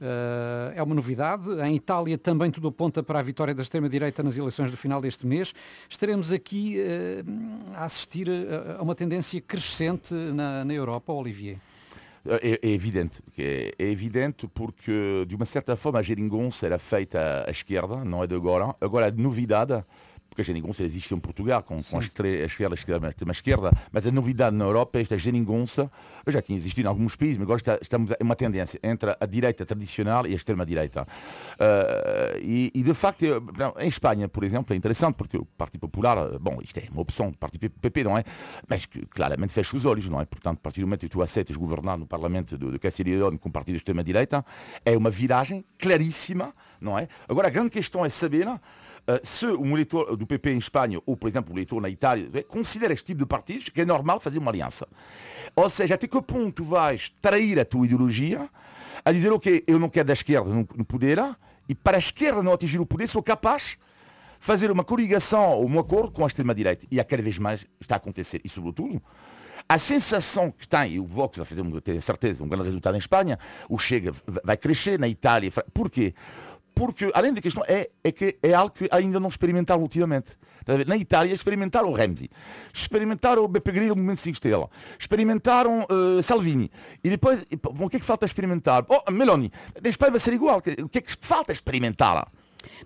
Uh, 0.00 0.72
é 0.74 0.82
uma 0.82 0.94
novidade. 0.94 1.48
Em 1.62 1.76
Itália 1.76 2.18
também 2.18 2.50
tudo 2.50 2.68
aponta 2.68 3.02
para 3.02 3.20
a 3.20 3.22
vitória 3.22 3.54
da 3.54 3.62
extrema-direita 3.62 4.22
nas 4.22 4.36
eleições 4.36 4.70
do 4.70 4.76
final 4.76 5.00
deste 5.00 5.26
mês. 5.26 5.54
Estaremos 5.88 6.32
aqui 6.32 6.78
uh, 6.78 7.74
a 7.74 7.84
assistir 7.84 8.28
a, 8.28 8.82
uma 8.82 8.94
tendência 8.94 9.40
crescente 9.40 10.12
na, 10.12 10.64
na 10.64 10.74
Europa, 10.74 11.12
Olivier. 11.12 11.58
É, 12.24 12.60
é, 12.62 12.70
evidente, 12.70 13.20
é, 13.36 13.74
é, 13.76 13.84
evidente 13.84 14.46
porque 14.46 15.24
de 15.26 15.34
uma 15.34 15.44
certa 15.44 15.74
forma 15.74 15.98
a 15.98 16.02
geringonça 16.02 16.66
era 16.66 16.78
feita 16.78 17.44
à 17.48 17.50
esquerda, 17.50 18.04
não 18.04 18.22
é 18.22 18.28
de 18.28 18.34
agora. 18.36 18.76
Agora 18.80 19.08
a 19.08 19.10
novidade 19.10 19.84
porque 20.32 20.40
a 20.40 20.44
geringonça 20.44 20.82
existe 20.82 21.14
em 21.14 21.18
Portugal, 21.18 21.62
com, 21.62 21.76
com 21.82 21.96
a, 21.98 22.00
esquerda, 22.00 22.74
a 22.74 22.74
esquerda, 22.74 23.06
a 23.06 23.10
extrema 23.10 23.32
esquerda, 23.32 23.70
mas 23.92 24.06
a 24.06 24.10
novidade 24.10 24.56
na 24.56 24.64
Europa 24.64 24.98
é 24.98 25.02
esta 25.02 25.18
geringonça, 25.18 25.90
já 26.26 26.40
tinha 26.40 26.58
existido 26.58 26.86
em 26.86 26.88
alguns 26.88 27.14
países, 27.14 27.36
mas 27.36 27.44
agora 27.44 27.58
está, 27.58 27.78
estamos 27.80 28.10
em 28.12 28.24
uma 28.24 28.34
tendência 28.34 28.80
entre 28.82 29.14
a 29.18 29.26
direita 29.26 29.66
tradicional 29.66 30.26
e 30.26 30.32
a 30.32 30.34
extrema-direita. 30.34 31.02
Uh, 31.02 32.38
e, 32.40 32.72
e, 32.74 32.82
de 32.82 32.94
facto, 32.94 33.24
em 33.78 33.88
Espanha, 33.88 34.26
por 34.26 34.42
exemplo, 34.42 34.72
é 34.72 34.76
interessante, 34.76 35.16
porque 35.16 35.36
o 35.36 35.44
Partido 35.44 35.80
Popular, 35.80 36.38
bom, 36.38 36.58
isto 36.62 36.78
é 36.78 36.84
uma 36.90 37.02
opção 37.02 37.30
do 37.30 37.36
Partido 37.36 37.68
PP, 37.68 38.04
não 38.04 38.16
é? 38.16 38.24
Mas 38.66 38.86
que 38.86 39.04
claramente 39.06 39.52
fecha 39.52 39.76
os 39.76 39.84
olhos, 39.84 40.08
não 40.08 40.18
é? 40.18 40.24
Portanto, 40.24 40.56
a 40.56 40.62
partir 40.62 40.80
do 40.80 40.86
momento 40.86 41.00
que 41.00 41.10
tu 41.10 41.20
aceitas 41.20 41.54
governar 41.56 41.98
no 41.98 42.06
Parlamento 42.06 42.56
de, 42.56 42.78
Castilla 42.78 43.10
e 43.10 43.16
León 43.16 43.36
com 43.36 43.50
o 43.50 43.52
Partido 43.52 43.74
de 43.74 43.78
extrema-direita, 43.78 44.42
é 44.82 44.96
uma 44.96 45.10
viragem 45.10 45.62
claríssima, 45.78 46.54
não 46.82 46.98
é? 46.98 47.08
Agora, 47.28 47.48
a 47.48 47.50
grande 47.50 47.70
questão 47.70 48.04
é 48.04 48.08
saber 48.08 48.48
Uh, 49.04 49.18
se 49.24 49.46
um 49.46 49.72
eleitor 49.72 50.16
do 50.16 50.24
PP 50.24 50.52
em 50.52 50.58
Espanha, 50.58 51.00
ou 51.04 51.16
por 51.16 51.28
exemplo 51.28 51.52
um 51.52 51.56
eleitor 51.56 51.82
na 51.82 51.88
Itália, 51.88 52.28
considera 52.44 52.92
este 52.92 53.06
tipo 53.06 53.18
de 53.18 53.26
partidos, 53.26 53.68
que 53.68 53.80
é 53.80 53.84
normal 53.84 54.20
fazer 54.20 54.38
uma 54.38 54.52
aliança. 54.52 54.86
Ou 55.56 55.68
seja, 55.68 55.96
até 55.96 56.06
que 56.06 56.22
ponto 56.22 56.62
vais 56.62 57.12
trair 57.20 57.58
a 57.58 57.64
tua 57.64 57.84
ideologia 57.84 58.48
a 59.04 59.10
dizer, 59.10 59.32
ok, 59.32 59.64
eu 59.66 59.76
não 59.80 59.88
quero 59.88 60.06
da 60.06 60.12
esquerda 60.12 60.48
no, 60.48 60.68
no 60.76 60.84
poder, 60.84 61.18
e 61.68 61.74
para 61.74 61.96
a 61.96 61.98
esquerda 61.98 62.44
não 62.44 62.52
atingir 62.52 62.78
o 62.78 62.86
poder, 62.86 63.08
sou 63.08 63.24
capaz 63.24 63.76
fazer 64.38 64.70
uma 64.70 64.82
coligação 64.82 65.58
ou 65.58 65.68
um 65.68 65.78
acordo 65.78 66.10
com 66.10 66.24
a 66.24 66.26
extrema-direita. 66.26 66.86
E 66.90 67.00
a 67.00 67.04
cada 67.04 67.22
vez 67.22 67.38
mais 67.38 67.64
está 67.80 67.94
a 67.94 67.98
acontecer. 67.98 68.40
E 68.44 68.48
sobretudo, 68.48 69.00
a 69.68 69.78
sensação 69.78 70.50
que 70.50 70.66
tem, 70.66 70.94
e 70.94 71.00
o 71.00 71.06
Vox 71.06 71.36
vai 71.36 71.46
fazer, 71.46 71.62
ter 71.80 72.00
certeza, 72.02 72.42
um 72.42 72.48
grande 72.48 72.64
resultado 72.64 72.94
em 72.96 72.98
Espanha, 72.98 73.38
o 73.68 73.78
Chega 73.78 74.12
vai 74.44 74.56
crescer 74.56 74.98
na 74.98 75.06
Itália. 75.06 75.50
Porquê? 75.72 76.14
Porque, 76.74 77.10
além 77.14 77.32
da 77.32 77.40
questão, 77.40 77.64
é, 77.66 77.90
é 78.02 78.12
que 78.12 78.36
é 78.42 78.54
algo 78.54 78.74
que 78.74 78.88
ainda 78.90 79.20
não 79.20 79.28
experimentaram 79.28 79.82
ultimamente. 79.82 80.36
Na 80.86 80.96
Itália 80.96 81.34
experimentaram 81.34 81.90
o 81.90 81.92
Renzi, 81.92 82.30
experimentaram 82.72 83.44
o 83.44 83.48
Beppe 83.48 83.72
Grillo 83.72 83.96
no 83.96 84.02
momento 84.02 84.20
5 84.20 84.34
estrelas, 84.34 84.68
experimentaram 84.98 85.84
uh, 85.90 86.22
Salvini. 86.22 86.70
E 87.02 87.10
depois, 87.10 87.44
o 87.80 87.88
que 87.88 87.96
é 87.96 88.00
que 88.00 88.06
falta 88.06 88.24
experimentar? 88.24 88.84
Oh, 88.88 89.10
Meloni, 89.10 89.50
na 89.82 89.90
Espanha 89.90 90.12
vai 90.12 90.20
ser 90.20 90.34
igual. 90.34 90.58
O 90.58 90.88
que 90.88 90.98
é 90.98 91.00
que 91.00 91.16
falta 91.20 91.52
experimentar? 91.52 92.28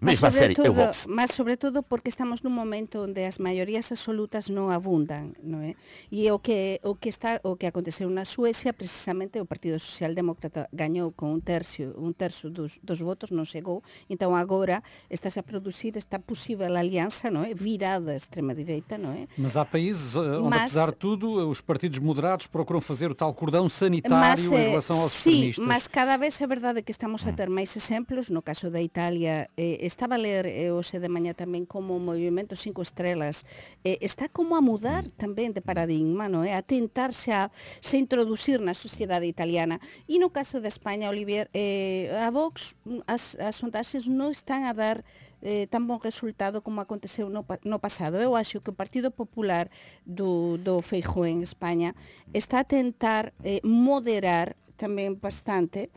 Mas 0.01 0.19
sobre, 0.19 0.55
todo, 0.55 0.83
mas 1.09 1.31
sobre 1.31 1.57
todo 1.57 1.83
porque 1.83 2.09
estamos 2.09 2.43
nun 2.43 2.53
momento 2.53 3.05
onde 3.05 3.25
as 3.25 3.39
maiorías 3.39 3.91
absolutas 3.93 4.49
non 4.49 4.73
abundan, 4.73 5.37
non 5.43 5.63
é? 5.63 5.77
E 6.11 6.29
o 6.31 6.39
que 6.41 6.81
o 6.83 6.97
que 6.97 7.09
está 7.09 7.41
o 7.43 7.57
que 7.57 7.67
aconteceu 7.69 8.09
na 8.09 8.25
Suecia 8.25 8.73
precisamente 8.73 9.41
o 9.41 9.47
Partido 9.47 9.79
Socialdemócrata 9.79 10.69
gañou 10.73 11.13
con 11.13 11.33
un 11.33 11.43
tercio, 11.43 11.93
un 11.99 12.15
terzo 12.15 12.49
dos, 12.49 12.79
dos 12.83 13.01
votos, 13.01 13.33
non 13.33 13.45
chegou. 13.45 13.83
Então 14.09 14.33
agora 14.33 14.83
está 15.11 15.29
a 15.29 15.43
producir 15.43 15.99
esta 15.99 16.19
possível 16.23 16.71
aliança, 16.77 17.29
non 17.29 17.45
é? 17.45 17.53
Virada 17.53 18.15
extrema 18.15 18.55
direita, 18.55 18.97
non 18.97 19.13
é? 19.13 19.29
Mas 19.37 19.57
há 19.59 19.65
países 19.67 20.15
eh, 20.15 20.41
onde 20.41 20.55
mas, 20.55 20.73
apesar 20.73 20.95
de 20.95 20.99
tudo 20.99 21.49
os 21.49 21.61
partidos 21.61 21.99
moderados 21.99 22.47
procuram 22.47 22.81
fazer 22.81 23.11
o 23.11 23.15
tal 23.15 23.35
cordão 23.35 23.69
sanitário 23.69 24.17
mas, 24.17 24.47
em 24.47 24.71
relação 24.71 25.01
aos 25.01 25.13
sim, 25.13 25.51
extremistas. 25.51 25.67
mas 25.67 25.89
cada 25.89 26.17
vez 26.17 26.41
é 26.41 26.47
verdade 26.47 26.83
que 26.83 26.93
estamos 26.93 27.27
a 27.27 27.33
ter 27.33 27.51
máis 27.51 27.75
exemplos, 27.75 28.31
no 28.31 28.41
caso 28.41 28.71
da 28.71 28.81
Italia 28.81 29.51
eh, 29.57 29.66
eh, 29.67 29.83
estaba 29.83 30.15
a 30.15 30.23
ler 30.23 30.47
eh, 30.47 30.71
hoxe 30.71 31.03
de 31.03 31.11
mañá 31.11 31.35
tamén 31.35 31.67
como 31.67 31.99
o 31.99 32.03
movimento 32.03 32.55
cinco 32.55 32.87
estrelas 32.87 33.43
eh, 33.83 33.99
está 33.99 34.31
como 34.31 34.55
a 34.55 34.63
mudar 34.63 35.11
tamén 35.19 35.51
de 35.51 35.59
paradigma, 35.59 36.31
non 36.31 36.47
é? 36.47 36.55
A 36.55 36.63
tentarse 36.63 37.35
a 37.35 37.51
se 37.83 37.99
introducir 37.99 38.63
na 38.63 38.79
sociedade 38.79 39.27
italiana. 39.27 39.83
E 40.07 40.23
no 40.23 40.31
caso 40.31 40.63
de 40.63 40.71
España, 40.71 41.11
Olivier, 41.11 41.51
eh, 41.51 42.15
a 42.15 42.31
Vox 42.31 42.79
as, 43.11 43.35
as 43.43 43.59
sondaxes 43.59 44.07
non 44.07 44.31
están 44.31 44.63
a 44.63 44.71
dar 44.71 45.03
eh, 45.43 45.67
tan 45.67 45.87
bon 45.87 46.01
resultado 46.01 46.63
como 46.63 46.81
aconteceu 46.81 47.29
no, 47.29 47.45
no 47.65 47.79
pasado. 47.79 48.23
Eu 48.23 48.37
acho 48.37 48.61
que 48.61 48.71
o 48.71 48.79
Partido 48.79 49.11
Popular 49.11 49.71
do, 50.07 50.59
do 50.59 50.83
Feijó 50.83 51.27
en 51.27 51.43
España 51.43 51.95
está 52.33 52.61
a 52.61 52.69
tentar 52.69 53.33
eh, 53.43 53.61
moderar 53.63 54.57
tamén 54.77 55.17
bastante 55.17 55.89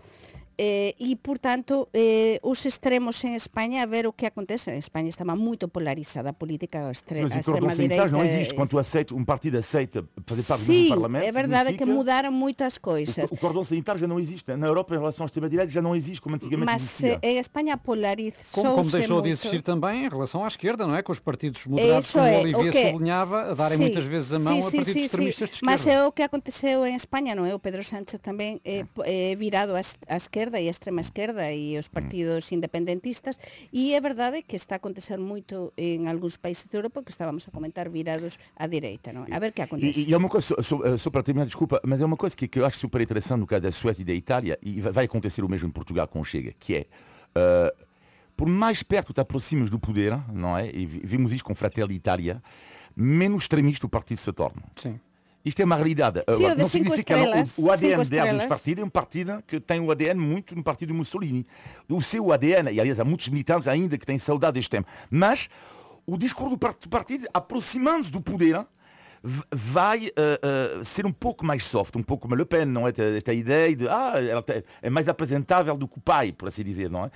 Eh, 0.62 0.94
e, 1.00 1.16
portanto, 1.16 1.88
eh, 1.94 2.38
os 2.44 2.66
extremos 2.66 3.24
em 3.24 3.34
Espanha, 3.34 3.84
a 3.84 3.86
ver 3.86 4.06
o 4.06 4.12
que 4.12 4.26
acontece. 4.26 4.70
A 4.70 4.76
Espanha 4.76 5.08
estava 5.08 5.34
muito 5.34 5.70
polarizada, 5.70 6.32
a 6.32 6.34
política 6.34 6.92
extre 6.92 7.22
Mas 7.22 7.32
a 7.32 7.40
extrema 7.40 7.74
direita. 7.74 8.08
não 8.10 8.26
existe. 8.26 8.54
Quando 8.54 8.78
aceita, 8.78 9.16
um 9.16 9.24
partido 9.24 9.58
aceita 9.58 10.04
fazer 10.26 10.44
parte 10.44 10.64
Sim, 10.64 10.84
do 10.84 10.90
Parlamento. 10.90 11.24
é 11.24 11.32
verdade 11.32 11.74
que 11.78 11.86
mudaram 11.86 12.30
muitas 12.30 12.78
coisas. 12.78 13.32
O, 13.32 13.36
o 13.36 13.38
cordão 13.38 13.64
sanitário 13.64 14.02
já 14.02 14.08
não 14.08 14.20
existe. 14.20 14.54
Na 14.58 14.68
Europa, 14.68 14.94
em 14.94 14.98
relação 14.98 15.24
à 15.24 15.28
extrema-direita, 15.28 15.72
já 15.72 15.82
não 15.82 15.96
existe 15.96 16.20
como 16.20 16.36
antigamente 16.36 16.66
Mas 16.66 16.82
existia. 16.84 17.20
em 17.24 17.38
Espanha 17.38 17.78
polarizou 17.78 18.62
Como, 18.62 18.76
como 18.76 18.92
deixou 18.92 19.16
muito... 19.16 19.26
de 19.28 19.32
existir 19.32 19.62
também 19.62 20.08
em 20.08 20.10
relação 20.10 20.44
à 20.44 20.48
esquerda, 20.50 20.86
não 20.86 20.94
é? 20.94 21.02
Com 21.02 21.14
os 21.14 21.20
partidos 21.20 21.66
moderados, 21.68 22.10
Isso 22.10 22.18
como 22.18 22.30
é, 22.30 22.36
o 22.36 22.40
Olivier 22.42 22.74
que... 22.74 22.90
sublinhava, 22.90 23.42
a 23.44 23.54
darem 23.54 23.78
sim, 23.78 23.84
muitas 23.84 24.04
vezes 24.04 24.34
a 24.34 24.40
mão 24.40 24.54
sim, 24.56 24.60
a 24.60 24.64
partidos 24.64 24.88
sim, 24.92 25.00
extremistas 25.00 25.50
de 25.50 25.56
esquerda. 25.56 25.72
Mas 25.72 25.88
é 25.88 26.06
o 26.06 26.12
que 26.12 26.22
aconteceu 26.22 26.86
em 26.86 26.96
Espanha, 26.96 27.34
não 27.34 27.46
é? 27.46 27.56
O 27.56 27.60
Pedro 27.60 27.82
Sánchez 27.82 28.20
também 28.22 28.60
é, 28.66 28.84
é 29.06 29.36
virado 29.36 29.72
à 29.74 30.16
esquerda 30.18 30.49
e 30.58 30.66
à 30.66 30.72
extrema 30.74 31.02
esquerda 31.02 31.20
esquerda 31.20 31.52
e 31.52 31.78
os 31.78 31.88
partidos 31.88 32.52
independentistas 32.52 33.40
e 33.72 33.94
é 33.94 34.02
verdade 34.02 34.42
que 34.44 34.56
está 34.56 34.76
a 34.76 34.78
acontecer 34.78 35.18
moito 35.20 35.74
en 35.78 36.08
algúns 36.08 36.38
países 36.38 36.68
de 36.68 36.78
Europa 36.78 37.04
que 37.04 37.12
estábamos 37.12 37.48
a 37.48 37.52
comentar 37.52 37.90
virados 37.90 38.40
à 38.56 38.68
direita, 38.68 39.12
non? 39.12 39.28
A 39.28 39.40
ver 39.40 39.52
que 39.52 39.62
acontece. 39.62 40.08
E, 40.08 40.10
e 40.10 40.14
é 40.14 40.18
uma 40.18 40.30
coisa, 40.30 40.56
só, 40.62 40.78
só 40.98 41.10
para 41.12 41.24
terminar, 41.24 41.46
desculpa, 41.46 41.82
mas 41.84 42.02
é 42.02 42.06
uma 42.06 42.18
coisa 42.18 42.36
que, 42.36 42.48
que 42.48 42.60
eu 42.60 42.66
acho 42.66 42.78
super 42.80 43.02
interessante 43.02 43.40
no 43.40 43.48
caso 43.48 43.64
da 43.64 43.72
Suécia 43.72 44.02
e 44.02 44.06
da 44.06 44.16
Itália 44.16 44.58
e 44.64 44.82
vai 44.82 45.06
acontecer 45.06 45.44
o 45.44 45.50
mesmo 45.50 45.68
em 45.68 45.72
Portugal 45.72 46.08
com 46.08 46.24
Chega, 46.24 46.54
que 46.58 46.76
é 46.76 46.82
uh, 47.36 47.86
por 48.36 48.48
mais 48.48 48.82
perto 48.84 49.14
te 49.14 49.20
aproximas 49.20 49.70
do 49.70 49.80
poder, 49.80 50.16
não 50.32 50.58
é? 50.58 50.72
E 50.72 50.86
vimos 50.86 51.34
isto 51.34 51.44
com 51.44 51.54
Fratelli 51.54 51.96
Itália, 51.96 52.42
menos 52.96 53.44
extremista 53.44 53.86
o 53.86 53.90
partido 53.90 54.18
se 54.18 54.32
torna. 54.32 54.64
Sim. 54.76 55.00
Isto 55.44 55.62
é 55.62 55.66
uma 55.66 55.76
realidade. 55.76 56.22
Sim, 56.36 56.56
não 56.56 56.66
significa 56.66 57.16
que 57.16 57.62
o, 57.62 57.72
ADN 57.72 58.04
dele 58.06 58.48
partido 58.48 58.82
é 58.82 58.84
um 58.84 58.90
partido 58.90 59.44
que 59.48 59.60
tem 59.60 59.80
o 59.80 59.90
ADN 59.90 60.20
muito 60.20 60.56
no 60.56 60.64
partido 60.64 60.94
Mussolini. 60.94 61.46
O 61.88 62.02
seu 62.02 62.32
ADN, 62.32 62.72
e 62.72 62.80
aliás 62.80 63.00
há 63.00 63.06
muitos 63.06 63.28
militantes 63.30 63.68
ainda 63.68 63.98
que 63.98 64.06
têm 64.06 64.20
saudade 64.20 64.56
deste 64.56 64.70
tempo. 64.70 64.88
Mas 65.10 65.50
o 66.06 66.18
discurso 66.18 66.58
do 66.58 66.90
partido, 66.90 67.28
aproximando-se 67.34 68.12
do 68.12 68.20
poder, 68.20 68.66
vai 69.52 70.08
uh, 70.08 70.80
uh, 70.80 70.86
ser 70.86 71.06
um 71.06 71.12
pouco 71.12 71.46
mais 71.46 71.66
soft, 71.66 71.96
um 71.96 72.04
pouco 72.04 72.24
como 72.24 72.36
Le 72.36 72.46
Pen, 72.46 72.66
não 72.66 72.88
é? 72.88 72.94
Esta 73.18 73.34
ideia 73.34 73.76
de, 73.76 73.88
ah, 73.88 74.14
ela 74.16 74.44
é 74.82 74.90
mais 74.90 75.08
apresentável 75.08 75.78
do 75.78 75.88
que 75.88 75.98
o 75.98 76.02
pai, 76.02 76.32
por 76.32 76.48
assim 76.48 76.64
dizer, 76.64 76.90
não 76.90 77.06
é? 77.06 77.12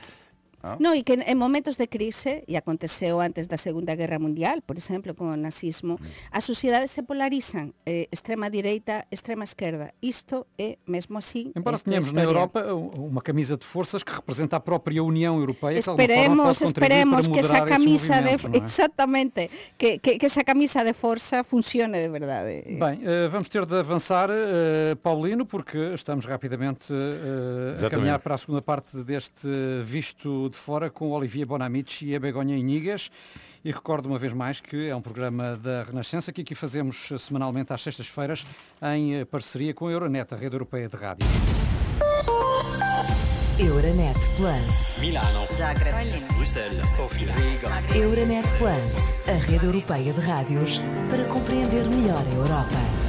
Ah. 0.63 0.77
No, 0.79 0.95
e 0.95 1.03
que 1.03 1.19
en 1.19 1.37
momentos 1.37 1.75
de 1.75 1.91
crise, 1.91 2.47
e 2.47 2.55
aconteceu 2.55 3.19
antes 3.19 3.51
da 3.51 3.59
Segunda 3.59 3.99
Guerra 3.99 4.15
Mundial, 4.15 4.63
por 4.63 4.79
exemplo, 4.79 5.11
con 5.11 5.27
o 5.27 5.35
nazismo, 5.35 5.99
as 6.31 6.47
sociedades 6.47 6.95
se 6.95 7.03
polarizan 7.03 7.75
eh, 7.83 8.07
extrema 8.15 8.47
direita, 8.47 9.03
extrema 9.11 9.43
esquerda. 9.43 9.91
Isto 9.99 10.47
é 10.55 10.79
mesmo 10.87 11.19
assim. 11.19 11.51
Embora 11.51 11.75
tenhamos 11.75 12.15
na 12.15 12.23
Europa 12.23 12.63
uma 12.95 13.19
camisa 13.19 13.59
de 13.59 13.67
forças 13.67 14.07
que 14.07 14.15
representa 14.15 14.55
a 14.55 14.63
própria 14.63 15.03
União 15.03 15.35
Europeia, 15.35 15.83
esperemos, 15.83 16.57
que 16.57 16.63
esperemos 16.63 17.27
que 17.27 17.39
essa 17.43 17.67
camisa 17.67 18.23
de 18.23 18.39
é? 18.39 18.63
exatamente 18.63 19.51
que, 19.77 19.99
que, 19.99 20.15
que, 20.15 20.25
essa 20.31 20.47
camisa 20.47 20.79
de 20.87 20.93
força 20.93 21.43
funcione 21.43 21.99
de 21.99 22.07
verdade. 22.07 22.79
Bem, 22.79 23.03
uh, 23.03 23.27
vamos 23.27 23.49
ter 23.49 23.65
de 23.65 23.75
avançar, 23.75 24.29
uh, 24.31 24.95
Paulino, 25.03 25.45
porque 25.45 25.91
estamos 25.93 26.23
rapidamente 26.23 26.93
uh, 26.93 27.85
a 27.85 27.89
caminhar 27.89 28.19
para 28.19 28.35
a 28.35 28.37
segunda 28.37 28.61
parte 28.61 29.03
deste 29.03 29.51
visto 29.83 30.52
de 30.53 30.59
fora 30.59 30.89
com 30.89 31.11
Olivier 31.11 31.45
Bonamici 31.45 32.05
e 32.05 32.15
a 32.15 32.19
Begonha 32.19 32.55
Inigas. 32.55 33.11
E 33.65 33.71
recordo 33.71 34.07
uma 34.07 34.19
vez 34.19 34.33
mais 34.33 34.61
que 34.61 34.89
é 34.89 34.95
um 34.95 35.01
programa 35.01 35.57
da 35.57 35.83
Renascença 35.83 36.31
que 36.31 36.41
aqui 36.41 36.53
fazemos 36.55 37.09
semanalmente 37.17 37.73
às 37.73 37.81
sextas-feiras 37.81 38.45
em 38.95 39.25
parceria 39.25 39.73
com 39.73 39.87
a 39.87 39.91
Euronet, 39.91 40.33
a 40.33 40.37
rede 40.37 40.55
europeia 40.55 40.87
de 40.87 40.95
rádio. 40.95 41.27
Euronet 43.59 44.17
Plus. 44.35 44.97
Milano. 44.99 45.47
Zagreb. 45.55 46.25
Bruxelas. 46.35 46.91
Sofia. 46.91 47.31
Riga. 47.33 47.69
Euronet 47.95 48.51
Plus, 48.57 49.13
a 49.27 49.37
rede 49.45 49.65
europeia 49.65 50.11
de 50.11 50.21
rádios 50.21 50.81
para 51.09 51.23
compreender 51.25 51.85
melhor 51.85 52.25
a 52.25 52.33
Europa. 52.33 53.02